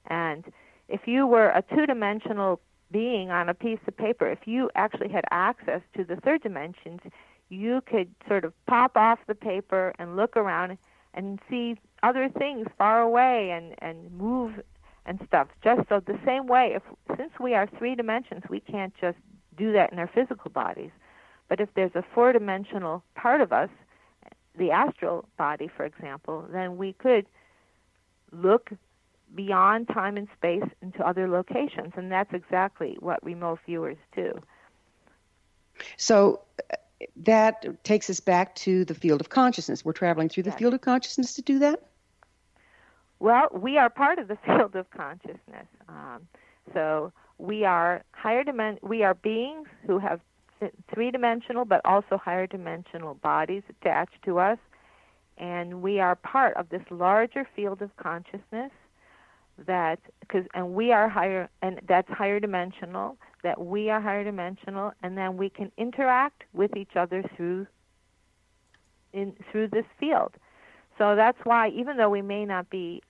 [0.06, 0.44] And
[0.88, 2.60] if you were a two dimensional
[2.90, 7.00] being on a piece of paper, if you actually had access to the third dimensions,
[7.48, 10.78] you could sort of pop off the paper and look around
[11.14, 14.60] and see other things far away and, and move
[15.08, 15.48] and stuff.
[15.64, 16.82] Just so the same way, if
[17.16, 19.16] since we are three dimensions, we can't just
[19.56, 20.90] do that in our physical bodies.
[21.48, 23.70] But if there's a four dimensional part of us,
[24.56, 27.26] the astral body, for example, then we could
[28.30, 28.70] look
[29.34, 31.94] beyond time and space into other locations.
[31.96, 34.40] And that's exactly what remote viewers do.
[35.96, 36.40] So
[36.70, 36.76] uh,
[37.16, 39.84] that takes us back to the field of consciousness.
[39.84, 40.58] We're traveling through the Yes.
[40.58, 41.82] field of consciousness to do that.
[43.20, 45.66] Well, we are part of the field of consciousness.
[45.88, 46.28] Um,
[46.72, 50.20] so we are higher dimen- we are beings who have
[50.92, 54.58] three dimensional but also higher dimensional bodies attached to us
[55.38, 58.72] and we are part of this larger field of consciousness
[59.66, 59.98] that
[60.28, 65.16] cause, and we are higher and that's higher dimensional that we are higher dimensional and
[65.16, 67.66] then we can interact with each other through
[69.12, 70.34] in through this field
[70.98, 73.00] so that's why even though we may not be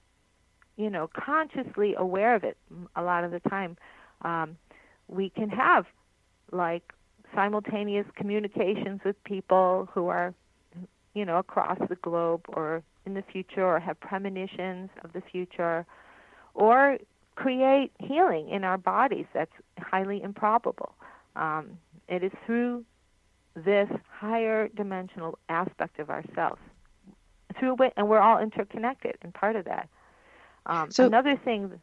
[0.79, 2.57] you know consciously aware of it
[2.97, 3.76] a lot of the time
[4.22, 4.57] um,
[5.09, 5.85] we can have
[6.51, 6.95] like
[7.35, 10.33] simultaneous communications with people who are
[11.12, 15.85] you know across the globe or in the future or have premonitions of the future
[16.55, 16.99] or
[17.35, 20.93] create healing in our bodies that's highly improbable.
[21.37, 22.85] Um, it is through
[23.55, 26.61] this higher dimensional aspect of ourselves
[27.59, 29.89] through it and we're all interconnected and part of that
[30.69, 31.81] um, So- another thing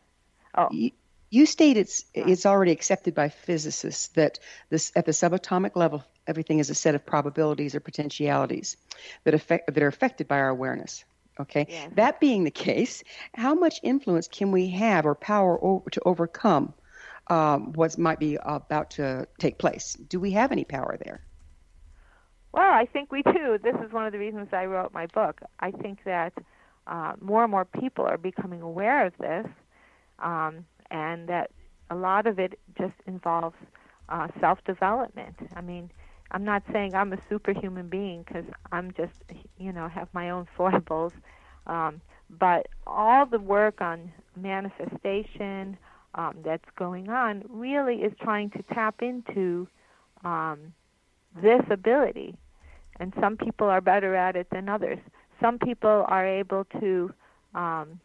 [0.56, 0.92] oh You,
[1.30, 6.60] you state it's it's already accepted by physicists that this at the subatomic level everything
[6.60, 8.78] is a set of probabilities or potentialities
[9.24, 11.04] that affect that are affected by our awareness.
[11.40, 11.68] Okay.
[11.70, 11.92] Yes.
[11.96, 16.74] That being the case, how much influence can we have or power over, to overcome
[17.28, 19.96] um, what might be about to take place?
[19.96, 21.22] Do we have any power there?
[22.54, 23.58] Well, I think we do.
[23.62, 25.42] This is one of the reasons I wrote my book.
[25.60, 26.32] I think that
[26.88, 29.48] uh, more and more people are becoming aware of this,
[30.20, 31.52] um, and that
[31.90, 33.56] a lot of it just involves
[34.10, 35.36] uh, self-development.
[35.56, 35.92] I mean,
[36.32, 39.14] I'm not saying I'm a superhuman being because I'm just,
[39.58, 41.14] you know, have my own foibles,
[41.68, 45.78] um, but all the work on manifestation
[46.16, 49.68] um, that's going on really is trying to tap into
[50.24, 50.74] um,
[51.42, 52.36] this ability
[53.00, 55.00] and some people are better at it than others.
[55.42, 57.14] Some people are able to,
[57.54, 58.00] um,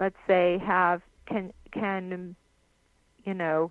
[0.00, 2.36] let's say, have can can,
[3.24, 3.70] you know,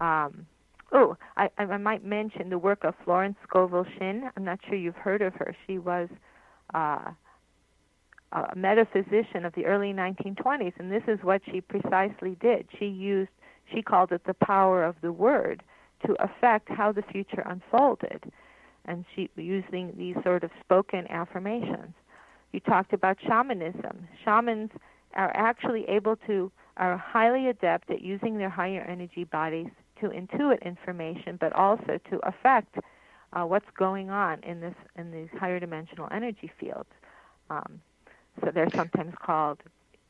[0.00, 0.46] um,
[0.92, 4.30] oh, I, I might mention the work of Florence Scovel Shinn.
[4.36, 5.54] I'm not sure you've heard of her.
[5.66, 6.08] She was
[6.74, 7.10] uh,
[8.32, 12.66] a metaphysician of the early 1920s, and this is what she precisely did.
[12.78, 13.30] She used,
[13.72, 15.62] she called it the power of the word
[16.06, 18.32] to affect how the future unfolded
[18.84, 21.94] and she using these sort of spoken affirmations.
[22.52, 24.08] You talked about shamanism.
[24.24, 24.70] Shamans
[25.14, 29.68] are actually able to are highly adept at using their higher energy bodies
[30.00, 32.76] to intuit information, but also to affect
[33.32, 36.88] uh, what's going on in this in these higher dimensional energy fields.
[37.50, 37.80] Um,
[38.40, 39.58] so they're sometimes called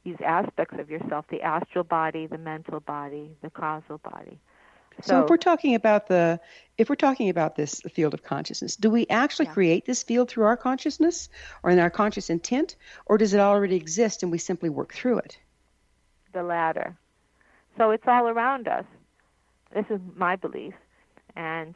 [0.04, 4.38] these aspects of yourself: the astral body, the mental body, the causal body.
[5.00, 6.40] So, if we're talking about the
[6.78, 9.52] if we're talking about this field of consciousness, do we actually Yeah.
[9.52, 11.28] create this field through our consciousness
[11.62, 12.76] or in our conscious intent,
[13.06, 15.38] or does it already exist and we simply work through it?
[16.32, 16.96] the latter.
[17.76, 18.84] So it's all around us.
[19.74, 20.74] This is my belief,
[21.36, 21.74] and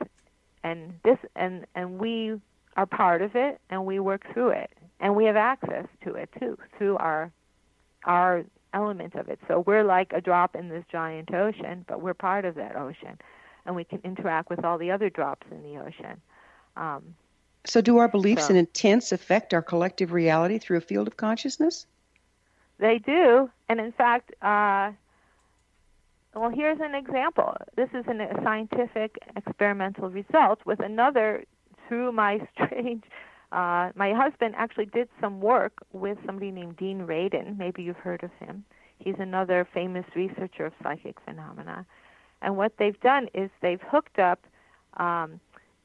[0.62, 2.40] and this and and we
[2.76, 6.28] are part of it, and we work through it, and we have access to it
[6.38, 7.32] too through our
[8.04, 9.38] our element of it.
[9.48, 13.18] So we're like a drop in this giant ocean, but we're part of that ocean,
[13.64, 16.20] and we can interact with all the other drops in the ocean.
[16.76, 17.14] Um,
[17.64, 21.16] So, do our beliefs So- and intents affect our collective reality through a field of
[21.16, 21.86] consciousness?
[22.78, 24.92] They do, and in fact, uh,
[26.34, 27.56] well, here's an example.
[27.74, 31.44] This is an, a scientific experimental result with another.
[31.88, 33.04] Through my strange,
[33.52, 37.56] uh, my husband actually did some work with somebody named Dean Radin.
[37.56, 38.64] Maybe you've heard of him.
[38.98, 41.86] He's another famous researcher of psychic phenomena.
[42.42, 44.46] And what they've done is they've hooked up
[44.96, 45.40] um,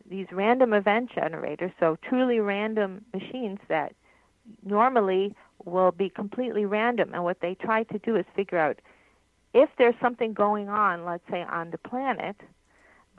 [0.09, 3.93] these random event generators, so truly random machines that
[4.63, 5.35] normally
[5.65, 7.11] will be completely random.
[7.13, 8.79] And what they try to do is figure out
[9.53, 12.37] if there's something going on, let's say on the planet,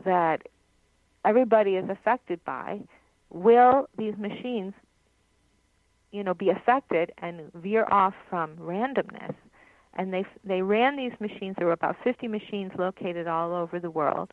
[0.05, 0.43] that
[1.25, 2.81] everybody is affected by,
[3.33, 4.75] will these machines,
[6.11, 9.35] you know, be affected and veer off from randomness?
[9.95, 11.57] And they they ran these machines.
[11.59, 14.33] There were about 50 machines located all over the world,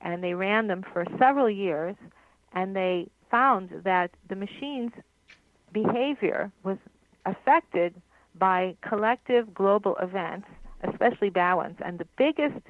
[0.00, 1.96] and they ran them for several years,
[2.52, 4.92] and they found that the machines'
[5.72, 6.78] behavior was
[7.26, 7.94] affected
[8.38, 10.46] by collective global events,
[10.84, 11.76] especially ones.
[11.84, 12.64] And the biggest,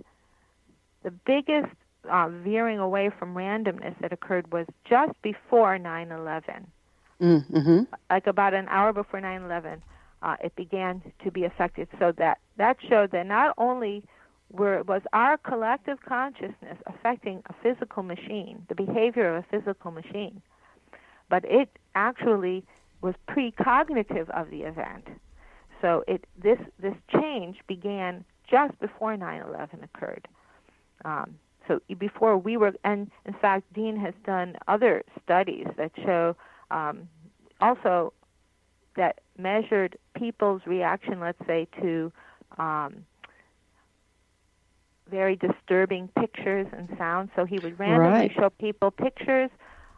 [1.03, 1.73] the biggest
[2.09, 6.67] uh, veering away from randomness that occurred was just before 9/11
[7.21, 7.83] Mm-hmm.
[8.11, 9.83] like about an hour before 9/11,
[10.23, 11.89] uh, it began to be affected.
[11.99, 14.05] So that that showed that not only
[14.53, 20.41] were was our collective consciousness affecting a physical machine, the behavior of a physical machine,
[21.29, 22.65] but it actually
[23.01, 25.09] was precognitive of the event.
[25.81, 30.29] So it this this change began just before 9/11 occurred.
[31.05, 31.35] Um,
[31.69, 36.37] so before we were, and in fact, Dean has done other studies that show
[36.71, 37.09] um,
[37.61, 38.13] also
[38.97, 42.13] that measured people's reaction, let's say, to
[42.59, 43.05] um,
[45.11, 47.31] very disturbing pictures and sounds.
[47.37, 48.33] So he would randomly Right.
[48.35, 49.51] show people pictures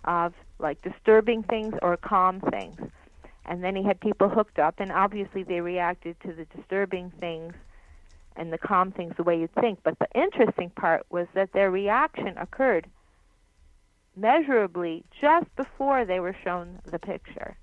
[0.04, 2.80] of like disturbing things or calm things.
[3.46, 7.54] And then he had people hooked up, and obviously they reacted to the disturbing things
[8.40, 9.78] and the calm things the way you'd think.
[9.84, 12.88] But the interesting part was that their reaction occurred
[14.16, 17.56] measurably just before they were shown the picture.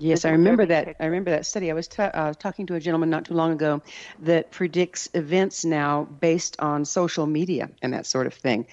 [0.00, 0.86] Yes, I remember that.
[0.86, 1.02] picture.
[1.02, 1.70] I remember that study.
[1.70, 3.80] I was ta- uh, talking to a gentleman not too long ago
[4.22, 8.66] that predicts events now based on social media and that sort of thing.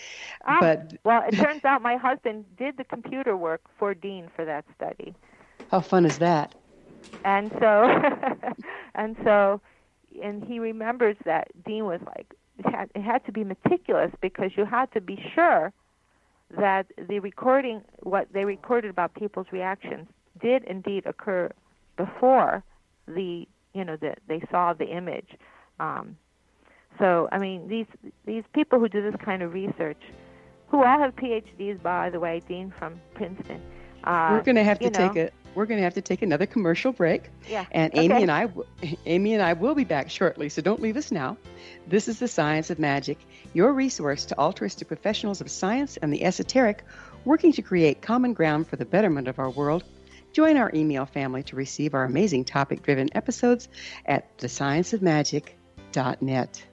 [0.45, 4.45] Ah, But well, it turns out my husband did the computer work for Dean for
[4.45, 5.13] that study.
[5.69, 6.55] how fun is that?
[7.23, 8.01] and so
[8.95, 9.61] and so
[10.23, 14.51] and he remembers that dean was like it had, it had to be meticulous because
[14.55, 15.71] you had to be sure
[16.57, 20.07] that the recording what they recorded about people's reactions
[20.41, 21.49] did indeed occur
[21.97, 22.63] before
[23.07, 25.29] the you know that they saw the image.
[25.79, 26.17] Um,
[26.99, 27.85] so i mean these
[28.25, 30.01] these people who do this kind of research
[30.67, 33.61] who all have phds by the way dean from princeton
[34.03, 36.21] uh, we're going to have to know, take a we're going to have to take
[36.21, 37.29] another commercial break.
[37.49, 38.21] yeah And Amy Okay.
[38.23, 38.47] and I,
[39.05, 41.37] Amy and I will be back shortly, so don't leave us now.
[41.87, 43.17] This is the Science of Magic,
[43.53, 46.83] your resource to altruistic professionals of science and the esoteric,
[47.25, 49.83] working to create common ground for the betterment of our world.
[50.33, 53.67] Join our email family to receive our amazing topic-driven episodes
[54.05, 56.63] at thescienceofmagic.net.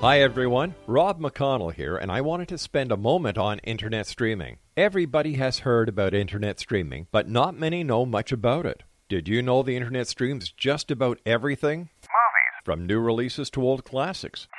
[0.00, 4.56] Hi everyone, Rob McConnell here, and I wanted to spend a moment on internet streaming.
[4.74, 8.82] Everybody has heard about internet streaming, but not many know much about it.
[9.10, 11.90] Did you know the internet streams just about everything?
[12.00, 14.48] Movies, From new releases to old classics.
[14.50, 14.54] TV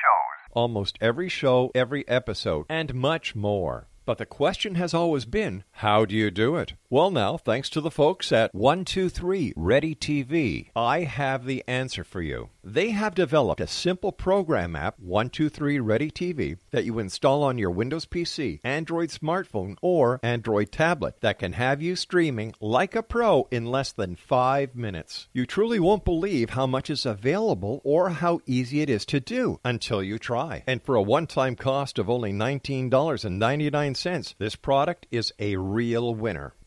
[0.00, 3.88] shows, Almost every show, every episode, and much more.
[4.06, 6.72] But the question has always been, how do you do it?
[6.88, 12.22] Well, now, thanks to the folks at 123 Ready TV, I have the answer for
[12.22, 12.48] you.
[12.70, 17.70] They have developed a simple program app, 123 Ready TV, that you install on your
[17.70, 23.48] Windows PC, Android smartphone, or Android tablet that can have you streaming like a pro
[23.50, 25.28] in less than five minutes.
[25.32, 29.60] You truly won't believe how much is available or how easy it is to do
[29.64, 30.62] until you try.
[30.66, 36.52] And for a one time cost of only $19.99, this product is a real winner.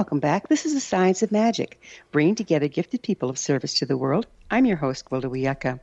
[0.00, 0.48] Welcome back.
[0.48, 1.78] This is the Science of Magic,
[2.10, 4.26] bringing together gifted people of service to the world.
[4.50, 5.78] I'm your host, Gwilda Wiyaka.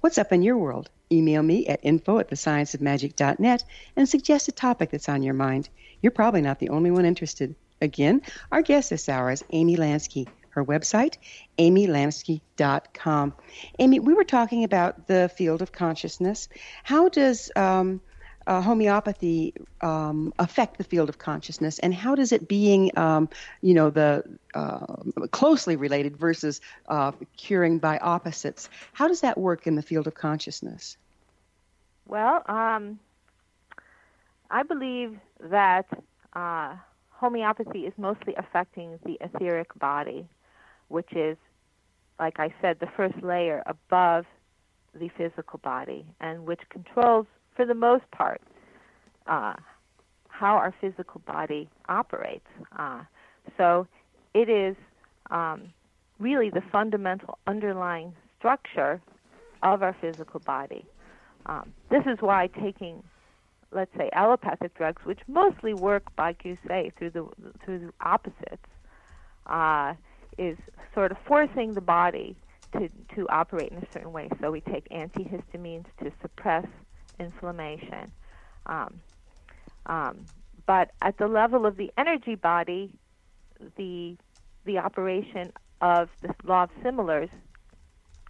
[0.00, 0.88] What's up in your world?
[1.12, 3.64] Email me at info at thescienceofmagic.net
[3.96, 5.68] and suggest a topic that's on your mind.
[6.00, 7.54] You're probably not the only one interested.
[7.82, 10.26] Again, our guest this hour is Amy Lansky.
[10.48, 11.18] Her website,
[11.58, 13.34] amylansky.com.
[13.78, 16.48] Amy, we were talking about the field of consciousness.
[16.82, 18.00] How does um,
[18.46, 23.28] uh, homeopathy um, affect the field of consciousness, and how does it being, um,
[23.62, 24.22] you know, the
[24.54, 24.96] uh,
[25.30, 28.68] closely related versus uh, curing by opposites?
[28.92, 30.96] How does that work in the field of consciousness?
[32.06, 32.98] Well, um,
[34.50, 35.86] I believe that
[36.34, 36.76] uh,
[37.10, 40.26] homeopathy is mostly affecting the etheric body,
[40.88, 41.36] which is,
[42.18, 44.26] like I said, the first layer above
[44.94, 48.40] the physical body, and which controls for the most part,
[49.26, 49.54] uh,
[50.28, 52.46] how our physical body operates.
[52.76, 53.02] Uh,
[53.56, 53.86] so
[54.34, 54.76] it is
[55.30, 55.72] um,
[56.18, 59.00] really the fundamental underlying structure
[59.62, 60.84] of our physical body.
[61.46, 63.02] Um, this is why taking,
[63.70, 67.26] let's say, allopathic drugs, which mostly work, like you say, through the
[67.64, 68.68] through the opposites,
[69.46, 69.94] uh,
[70.38, 70.56] is
[70.94, 72.36] sort of forcing the body
[72.72, 74.28] to to operate in a certain way.
[74.40, 76.66] So we take antihistamines to suppress
[77.18, 78.10] inflammation.
[78.66, 79.00] Um,
[79.86, 80.26] um,
[80.66, 82.90] but at the level of the energy body,
[83.76, 84.16] the
[84.64, 87.28] the operation of the law of similars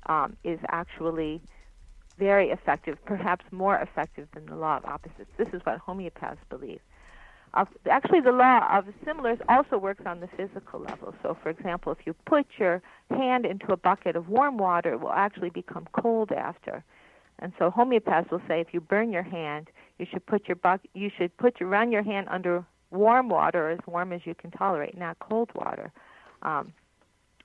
[0.07, 1.41] um, is actually
[2.19, 5.31] very effective, perhaps more effective than the law of opposites.
[5.37, 6.81] This is what homeopaths believe.
[7.55, 11.15] Uh, actually, the law of similars also works on the physical level.
[11.23, 15.01] So, for example, if you put your hand into a bucket of warm water, it
[15.01, 16.83] will actually become cold after.
[17.41, 19.69] And so, homeopaths will say if you burn your hand,
[19.99, 23.71] you should put your buck, you should put your run your hand under warm water,
[23.71, 25.93] as warm as you can tolerate, not cold water.
[26.43, 26.73] Um,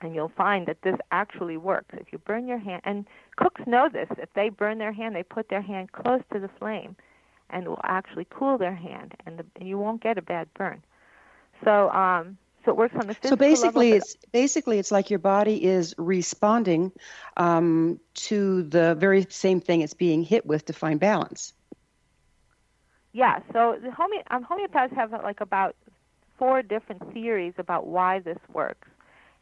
[0.01, 1.89] and you'll find that this actually works.
[1.93, 5.23] If you burn your hand, and cooks know this, if they burn their hand, they
[5.23, 6.95] put their hand close to the flame
[7.49, 10.47] and it will actually cool their hand, and, the, and you won't get a bad
[10.53, 10.81] burn.
[11.63, 15.09] So, um, so it works on the physical So basically, level, it's basically it's like
[15.09, 16.91] your body is responding
[17.37, 21.53] um, to the very same thing it's being hit with to find balance.
[23.13, 25.75] Yeah, so the home- um, homeopaths have uh, like about
[26.37, 28.87] four different theories about why this works.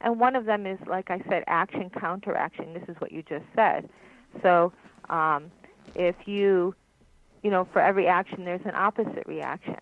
[0.01, 2.73] And one of them is, like I said, action counteraction.
[2.73, 3.89] This is what you just said.
[4.41, 4.71] So
[5.09, 5.51] um,
[5.95, 6.75] if you,
[7.43, 9.79] you know, for every action, there's an opposite reaction.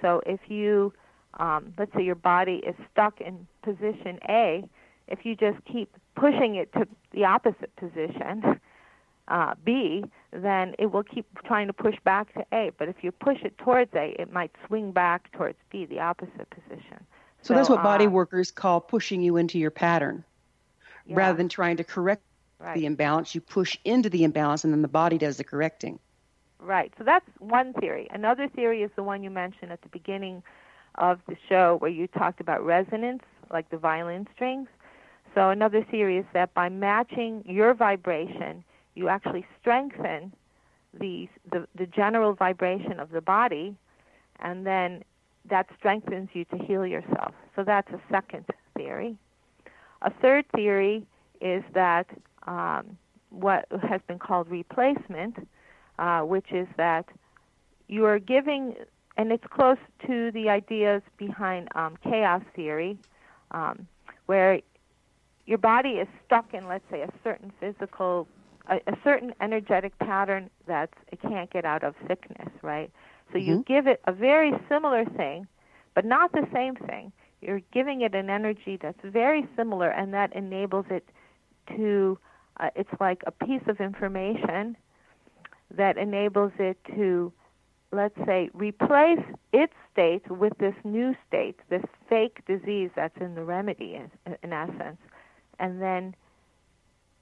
[0.00, 0.92] So if you,
[1.38, 4.64] um, let's say your body is stuck in position A,
[5.06, 8.60] if you just keep pushing it to the opposite position,
[9.28, 12.70] uh, B, then it will keep trying to push back to A.
[12.76, 16.48] But if you push it towards A, it might swing back towards B, the opposite
[16.50, 17.04] position.
[17.42, 20.24] So, that's what body uh, workers call pushing you into your pattern.
[21.06, 22.22] yeah, Rather than trying to correct
[22.58, 22.74] right.
[22.74, 26.00] the imbalance, you push into the imbalance and then the body does the correcting.
[26.58, 26.92] Right.
[26.98, 28.08] So that's one theory.
[28.10, 30.42] Another theory is the one you mentioned at the beginning
[30.98, 34.68] of the show where you talked about resonance, like the violin strings.
[35.34, 40.32] So another theory is that by matching your vibration, you actually strengthen
[40.98, 43.76] the the, the general vibration of the body
[44.40, 45.02] and then
[45.48, 47.34] that strengthens you to heal yourself.
[47.56, 48.44] So that's a second
[48.76, 49.16] theory.
[50.02, 51.06] A third theory
[51.40, 52.06] is that
[52.46, 52.96] um,
[53.30, 55.48] what has been called replacement,
[55.98, 57.06] uh, which is that
[57.88, 58.76] you are giving,
[59.18, 62.98] and it's close to the ideas behind um, chaos theory,
[63.52, 63.86] um,
[64.26, 64.60] where
[65.46, 68.28] your body is stuck in, let's say, a certain physical,
[68.68, 72.90] a, a certain energetic pattern that it can't get out of sickness, right?
[73.32, 73.64] So you Mhm.
[73.66, 75.46] give it a very similar thing,
[75.94, 77.12] but not the same thing.
[77.42, 81.08] You're giving it an energy that's very similar, and that enables it
[81.76, 82.18] to.
[82.60, 84.76] Uh, it's like a piece of information
[85.70, 87.32] that enables it to,
[87.92, 89.22] let's say, replace
[89.52, 94.52] its state with this new state, this fake disease that's in the remedy, in, in
[94.52, 95.00] essence,
[95.58, 96.14] and then,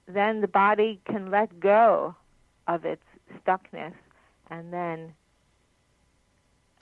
[0.09, 2.15] then the body can let go
[2.67, 3.05] of its
[3.45, 3.95] stuckness,
[4.51, 5.13] and then.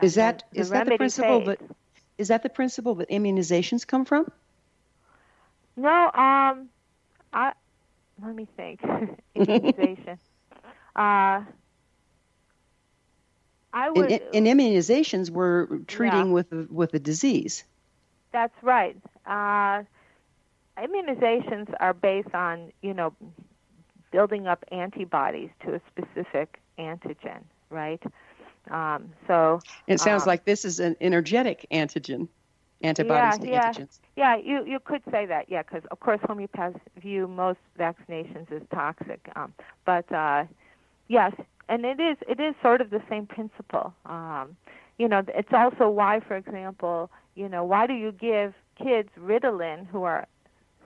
[0.02, 1.60] Is that then is that the principle fades.
[1.60, 1.76] that
[2.18, 4.30] is that the principle that immunizations come from?
[5.76, 6.68] No, um,
[7.32, 7.52] I
[8.22, 8.80] let me think.
[9.34, 10.18] Immunization.
[10.96, 11.42] uh,
[13.74, 14.10] I In, would.
[14.10, 16.34] in immunizations, we're treating Yeah.
[16.34, 17.64] with a, with a disease.
[18.32, 18.96] That's right.
[19.26, 19.84] Uh,
[20.78, 23.14] immunizations are based on you know
[24.12, 28.02] building up antibodies to a specific antigen, right?
[28.70, 32.28] Um, so It sounds Um, like this is an energetic antigen,
[32.82, 33.72] antibodies to yeah.
[33.72, 34.00] antigens.
[34.16, 35.48] Yeah, you you could say that.
[35.48, 39.28] Yeah, because of course homeopaths view most vaccinations as toxic.
[39.36, 39.54] Um,
[39.84, 40.44] but uh,
[41.08, 41.32] yes,
[41.68, 43.94] and it is it is sort of the same principle.
[44.06, 44.56] Um,
[44.98, 49.86] you know, it's also why, for example, you know, why do you give kids Ritalin
[49.86, 50.26] who are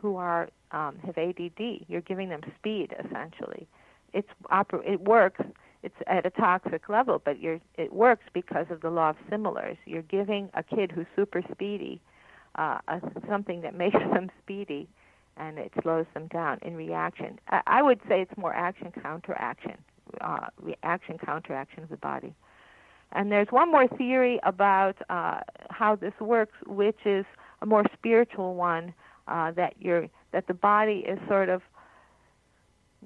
[0.01, 1.85] who are um, have ADD?
[1.89, 3.67] You're giving them speed essentially.
[4.13, 5.41] It's oper- it works.
[5.83, 9.77] It's at a toxic level, but you're, it works because of the law of similars.
[9.87, 12.01] You're giving a kid who's super speedy
[12.59, 14.89] uh, a, something that makes them speedy,
[15.37, 17.39] and it slows them down in reaction.
[17.49, 19.75] I, I would say it's more action counteraction,
[20.21, 22.35] uh, reaction counteraction of the body.
[23.13, 25.41] And there's one more theory about uh,
[25.71, 27.25] how this works, which is
[27.63, 28.93] a more spiritual one
[29.27, 31.63] uh, that you're that the body is sort of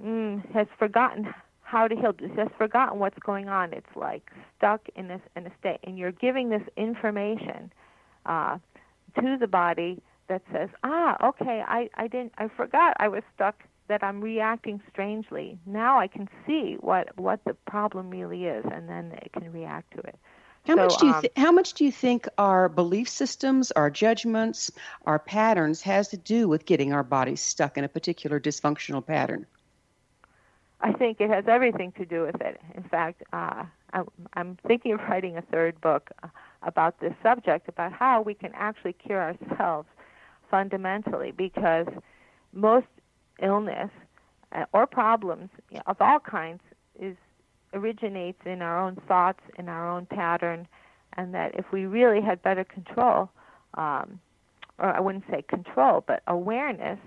[0.02, 1.32] mm, has forgotten
[1.62, 2.14] how to heal.
[2.18, 3.72] It's just forgotten what's going on.
[3.72, 7.72] It's like stuck in this in a state, and you're giving this information
[8.26, 8.58] uh,
[9.20, 13.62] to the body that says, "Ah, okay, I I didn't I forgot I was stuck.
[13.88, 15.58] That I'm reacting strangely.
[15.66, 19.92] Now I can see what what the problem really is, and then it can react
[19.92, 20.16] to it."
[20.66, 23.90] How So, much do you um, how much do you think our belief systems, our
[23.90, 24.70] judgments,
[25.04, 29.46] our patterns has to do with getting our bodies stuck in a particular dysfunctional pattern?
[30.80, 32.60] I think it has everything to do with it.
[32.74, 36.28] In fact, uh, I'm, I'm thinking of writing a third book uh,
[36.62, 39.88] about this subject, about how we can actually cure ourselves
[40.50, 41.86] fundamentally, because
[42.52, 42.86] most
[43.40, 43.90] illness
[44.52, 45.50] uh, or problems
[45.86, 46.60] of all kinds
[46.98, 47.16] is
[47.74, 50.66] originates in our own thoughts, in our own pattern,
[51.14, 53.30] and that if we really had better control,
[53.74, 54.20] um,
[54.78, 56.98] or I wouldn't say control, but awareness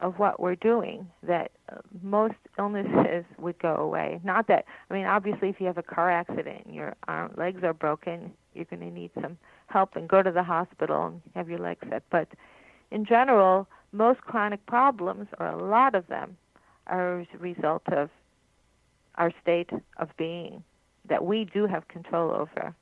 [0.00, 4.20] of what we're doing, that uh, most illnesses would go away.
[4.24, 7.62] Not that, I mean, obviously, if you have a car accident and your arm, legs
[7.62, 11.48] are broken, you're going to need some help and go to the hospital and have
[11.48, 12.02] your legs set.
[12.10, 12.28] But
[12.90, 16.36] in general, most chronic problems, or a lot of them,
[16.86, 18.10] are as a result of
[19.16, 20.64] our state of being
[21.04, 22.74] that we do have control over.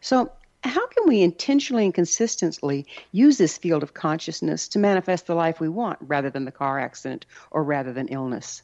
[0.00, 0.32] So,
[0.64, 5.60] how can we intentionally and consistently use this field of consciousness to manifest the life
[5.60, 8.62] we want rather than the car accident or rather than illness?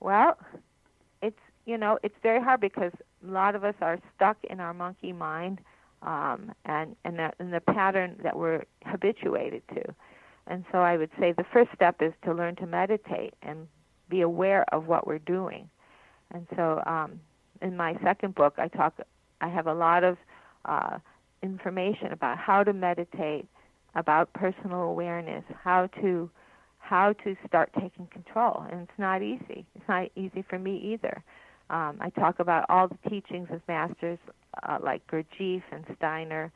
[0.00, 0.36] Well,
[1.22, 2.92] it's you know it's very hard because
[3.26, 5.60] a lot of us are stuck in our monkey mind
[6.02, 9.82] um, and and the, and the pattern that we're habituated to.
[10.46, 13.66] And so I would say the first step is to learn to meditate and
[14.08, 15.68] be aware of what we're doing.
[16.32, 17.20] And so um,
[17.60, 18.94] in my second book, I talk.
[19.40, 20.16] I have a lot of
[20.64, 20.98] uh,
[21.42, 23.46] information about how to meditate,
[23.94, 26.30] about personal awareness, how to
[26.78, 28.64] how to start taking control.
[28.70, 29.66] And it's not easy.
[29.74, 31.22] It's not easy for me either.
[31.70, 34.18] Um, I talk about all the teachings of masters
[34.62, 36.52] uh, like Gurdjieff and Steiner,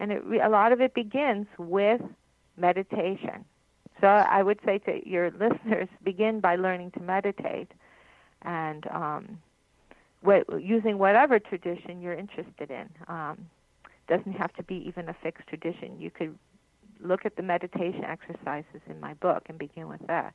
[0.00, 2.00] and it a lot of it begins with
[2.56, 3.44] meditation.
[4.00, 7.70] So I would say to your listeners, begin by learning to meditate,
[8.42, 9.38] and um,
[10.20, 12.88] what, using whatever tradition you're interested in.
[13.08, 13.46] Um,
[14.06, 15.98] doesn't have to be even a fixed tradition.
[15.98, 16.38] You could
[17.00, 20.34] look at the meditation exercises in my book and begin with that.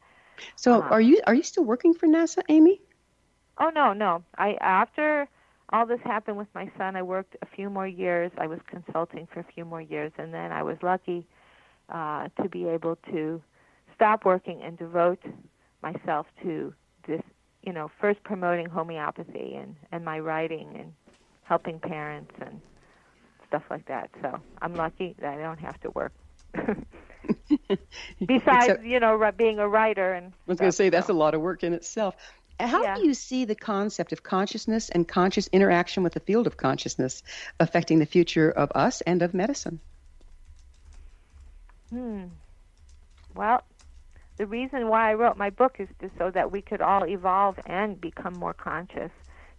[0.55, 2.81] So, Um, are you are you still working for NASA, Amy?
[3.57, 4.23] Oh no, no.
[4.37, 5.27] I after
[5.71, 8.31] all this happened with my son, I worked a few more years.
[8.37, 11.27] I was consulting for a few more years, and then I was lucky
[11.89, 13.41] uh, to be able to
[13.95, 15.23] stop working and devote
[15.81, 16.73] myself to
[17.07, 17.21] this.
[17.61, 20.93] You know, first promoting homeopathy and and my writing and
[21.43, 22.61] helping parents and
[23.47, 24.09] stuff like that.
[24.21, 26.13] So I'm lucky that I don't have to work.
[28.25, 31.13] Besides, Except- you know, being a writer and I was going to say that's so.
[31.13, 32.15] a lot of work in itself.
[32.59, 32.95] How Yeah.
[32.95, 37.23] do you see the concept of consciousness and conscious interaction with the field of consciousness
[37.59, 39.81] affecting the future of us and of medicine?
[41.91, 42.25] Hmm.
[43.35, 43.63] Well,
[44.37, 47.59] the reason why I wrote my book is just so that we could all evolve
[47.65, 49.11] and become more conscious,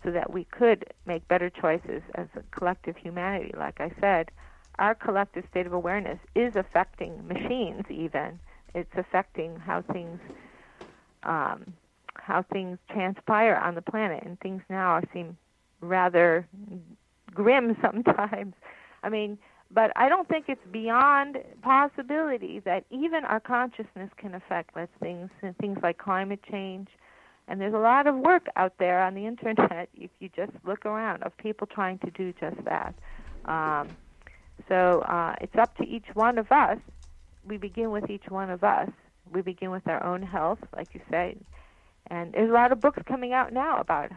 [0.05, 3.53] so that we could make better choices as a collective humanity.
[3.57, 4.30] Like I said,
[4.78, 7.84] our collective state of awareness is affecting machines.
[7.90, 8.40] Even
[8.74, 10.20] it's affecting how things,
[11.24, 11.74] um,
[12.16, 15.36] how things transpire on the planet, and things now seem
[15.80, 16.46] rather
[17.32, 18.54] grim sometimes.
[19.02, 19.38] I mean,
[19.72, 25.30] but I don't think it's beyond possibility that even our consciousness can affect let's things
[25.61, 26.88] things like climate change.
[27.46, 30.86] And there's a lot of work out there on the internet if you just look
[30.86, 32.94] around of people trying to do just that.
[33.44, 33.88] Um,
[34.68, 36.78] so uh, it's up to each one of us.
[37.44, 38.90] We begin with each one of us.
[39.32, 41.36] We begin with our own health, like you say.
[42.07, 44.11] And there's a lot of books coming out now about,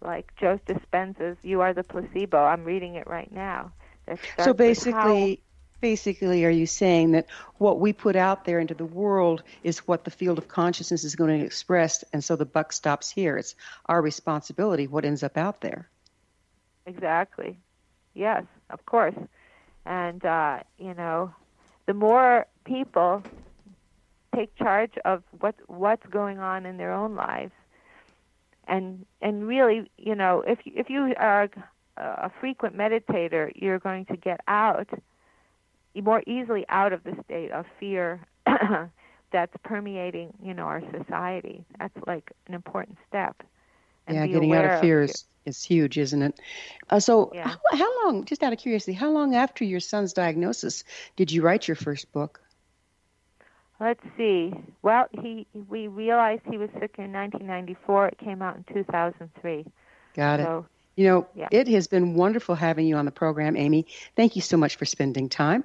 [0.00, 3.72] like Joe Dispenza's "You Are the Placebo." I'm reading it right now.
[4.38, 5.42] So basically,
[5.80, 7.26] basically, are you saying that
[7.58, 11.16] what we put out there into the world is what the field of consciousness is
[11.16, 13.36] going to express, and so the buck stops here?
[13.36, 13.54] It's
[13.86, 15.88] our responsibility what ends up out there.
[16.86, 17.58] Exactly.
[18.14, 19.14] Yes, of course.
[19.86, 21.34] And uh, you know,
[21.86, 23.22] the more people
[24.34, 27.52] take charge of what what's going on in their own lives,
[28.66, 31.48] and and really, you know, if you- if you are
[31.96, 34.88] a frequent meditator, you're going to get out
[36.02, 38.20] more easily out of the state of fear
[39.32, 41.64] that's permeating, you know, our society.
[41.78, 43.42] That's like an important step.
[44.06, 46.40] And yeah, getting out of fear is, is huge, isn't it?
[46.88, 47.48] Uh, so, Yeah.
[47.48, 50.84] how, how long, just out of curiosity, how long after your son's diagnosis
[51.16, 52.40] did you write your first book?
[53.80, 54.52] Let's see.
[54.82, 58.08] Well, he we realized he was sick in 1994.
[58.08, 59.64] It came out in 2003.
[60.14, 60.44] Got it.
[60.44, 60.66] So
[60.96, 61.48] You know, Yeah.
[61.50, 63.86] it has been wonderful having you on the program, Amy.
[64.16, 65.64] Thank you so much for spending time,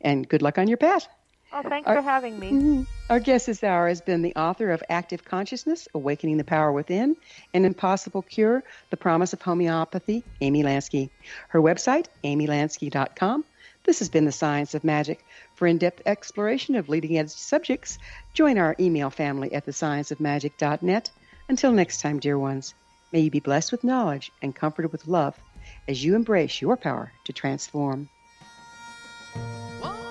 [0.00, 1.06] and good luck on your path.
[1.52, 2.86] Oh, thanks Our- for having me.
[3.10, 7.14] Our guest this hour has been the author of Active Consciousness, Awakening the Power Within,
[7.52, 11.10] and Impossible Cure, The Promise of Homeopathy, Amy Lansky.
[11.48, 13.44] Her website, amylansky.com.
[13.84, 15.24] This has been the Science of Magic.
[15.54, 17.98] For in depth exploration of leading edge subjects,
[18.32, 21.10] join our email family at thescienceofmagic.net.
[21.48, 22.74] Until next time, dear ones,
[23.12, 25.36] may you be blessed with knowledge and comforted with love
[25.88, 28.08] as you embrace your power to transform.
[29.80, 30.01] Whoa.